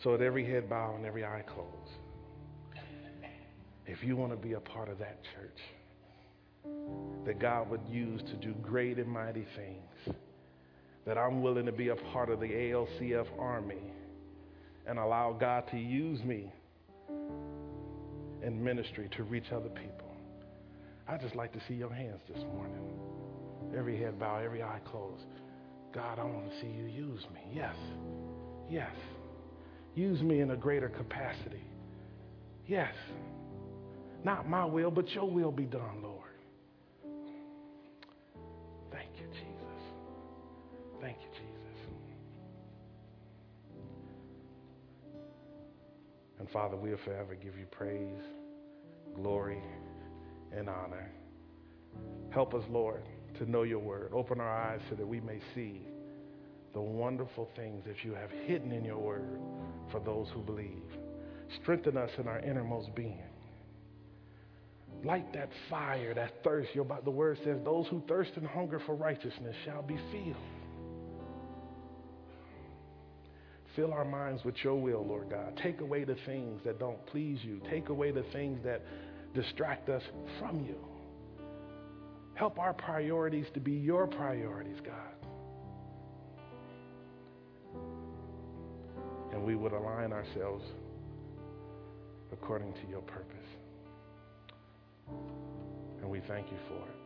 So 0.03 0.15
at 0.15 0.21
every 0.21 0.45
head 0.45 0.69
bow 0.69 0.95
and 0.95 1.05
every 1.05 1.25
eye 1.25 1.43
closed, 1.45 1.69
if 3.85 4.03
you 4.03 4.15
want 4.15 4.31
to 4.31 4.37
be 4.37 4.53
a 4.53 4.59
part 4.59 4.87
of 4.87 4.99
that 4.99 5.19
church 5.35 5.59
that 7.25 7.39
God 7.39 7.69
would 7.69 7.81
use 7.89 8.21
to 8.21 8.35
do 8.35 8.53
great 8.61 8.97
and 8.97 9.07
mighty 9.07 9.45
things, 9.55 10.15
that 11.05 11.17
I'm 11.17 11.41
willing 11.41 11.65
to 11.65 11.71
be 11.71 11.89
a 11.89 11.95
part 11.95 12.29
of 12.29 12.39
the 12.39 12.47
ALCF 12.47 13.27
army 13.37 13.81
and 14.85 14.99
allow 14.99 15.33
God 15.33 15.63
to 15.71 15.77
use 15.77 16.23
me 16.23 16.51
in 18.41 18.63
ministry 18.63 19.09
to 19.17 19.23
reach 19.23 19.51
other 19.51 19.69
people. 19.69 20.07
I'd 21.07 21.21
just 21.21 21.35
like 21.35 21.51
to 21.53 21.59
see 21.67 21.73
your 21.73 21.93
hands 21.93 22.21
this 22.27 22.43
morning. 22.53 22.99
Every 23.77 23.99
head 23.99 24.19
bow, 24.19 24.37
every 24.37 24.63
eye 24.63 24.79
closed. 24.85 25.25
God, 25.93 26.19
I 26.19 26.23
want 26.23 26.49
to 26.49 26.61
see 26.61 26.67
you 26.67 26.85
use 26.85 27.21
me. 27.33 27.41
Yes. 27.53 27.75
Yes. 28.69 28.93
Use 29.99 30.21
me 30.21 30.39
in 30.39 30.51
a 30.51 30.55
greater 30.55 30.87
capacity. 30.87 31.61
Yes. 32.65 32.93
Not 34.23 34.47
my 34.47 34.63
will, 34.63 34.91
but 34.91 35.09
your 35.09 35.29
will 35.29 35.51
be 35.51 35.65
done, 35.65 36.01
Lord. 36.01 36.15
Thank 38.93 39.09
you, 39.17 39.27
Jesus. 39.27 39.81
Thank 41.01 41.17
you, 41.17 41.27
Jesus. 41.31 41.79
And 46.39 46.49
Father, 46.49 46.77
we'll 46.77 46.95
forever 47.03 47.35
give 47.35 47.57
you 47.57 47.65
praise, 47.65 48.23
glory, 49.15 49.61
and 50.55 50.69
honor. 50.69 51.11
Help 52.29 52.53
us, 52.53 52.63
Lord, 52.71 53.03
to 53.37 53.51
know 53.51 53.63
your 53.63 53.79
word. 53.79 54.11
Open 54.13 54.39
our 54.39 54.49
eyes 54.49 54.79
so 54.89 54.95
that 54.95 55.05
we 55.05 55.19
may 55.19 55.41
see 55.53 55.81
the 56.73 56.81
wonderful 56.81 57.49
things 57.55 57.83
that 57.85 58.03
you 58.03 58.13
have 58.13 58.29
hidden 58.45 58.71
in 58.71 58.83
your 58.83 58.97
word 58.97 59.39
for 59.91 59.99
those 59.99 60.27
who 60.33 60.41
believe. 60.41 60.83
Strengthen 61.61 61.97
us 61.97 62.11
in 62.17 62.27
our 62.27 62.39
innermost 62.39 62.93
being. 62.95 63.23
Light 65.03 65.31
that 65.33 65.49
fire, 65.69 66.13
that 66.13 66.43
thirst. 66.43 66.69
Your, 66.73 66.85
the 67.03 67.11
word 67.11 67.37
says, 67.43 67.57
Those 67.63 67.87
who 67.87 68.03
thirst 68.07 68.31
and 68.35 68.45
hunger 68.45 68.81
for 68.85 68.95
righteousness 68.95 69.55
shall 69.65 69.81
be 69.81 69.97
filled. 70.11 70.35
Fill 73.75 73.93
our 73.93 74.05
minds 74.05 74.43
with 74.43 74.55
your 74.63 74.75
will, 74.75 75.05
Lord 75.05 75.29
God. 75.29 75.59
Take 75.63 75.79
away 75.79 76.03
the 76.03 76.17
things 76.25 76.59
that 76.65 76.79
don't 76.79 77.03
please 77.07 77.39
you. 77.43 77.61
Take 77.69 77.89
away 77.89 78.11
the 78.11 78.25
things 78.33 78.59
that 78.65 78.83
distract 79.33 79.89
us 79.89 80.03
from 80.39 80.65
you. 80.65 80.75
Help 82.33 82.59
our 82.59 82.73
priorities 82.73 83.45
to 83.53 83.59
be 83.59 83.71
your 83.71 84.07
priorities, 84.07 84.77
God. 84.83 85.18
And 89.39 89.47
we 89.47 89.55
would 89.55 89.71
align 89.71 90.11
ourselves 90.11 90.65
according 92.33 92.73
to 92.73 92.89
your 92.89 92.99
purpose. 92.99 93.47
And 96.01 96.09
we 96.09 96.19
thank 96.19 96.51
you 96.51 96.57
for 96.67 96.75
it. 96.75 96.98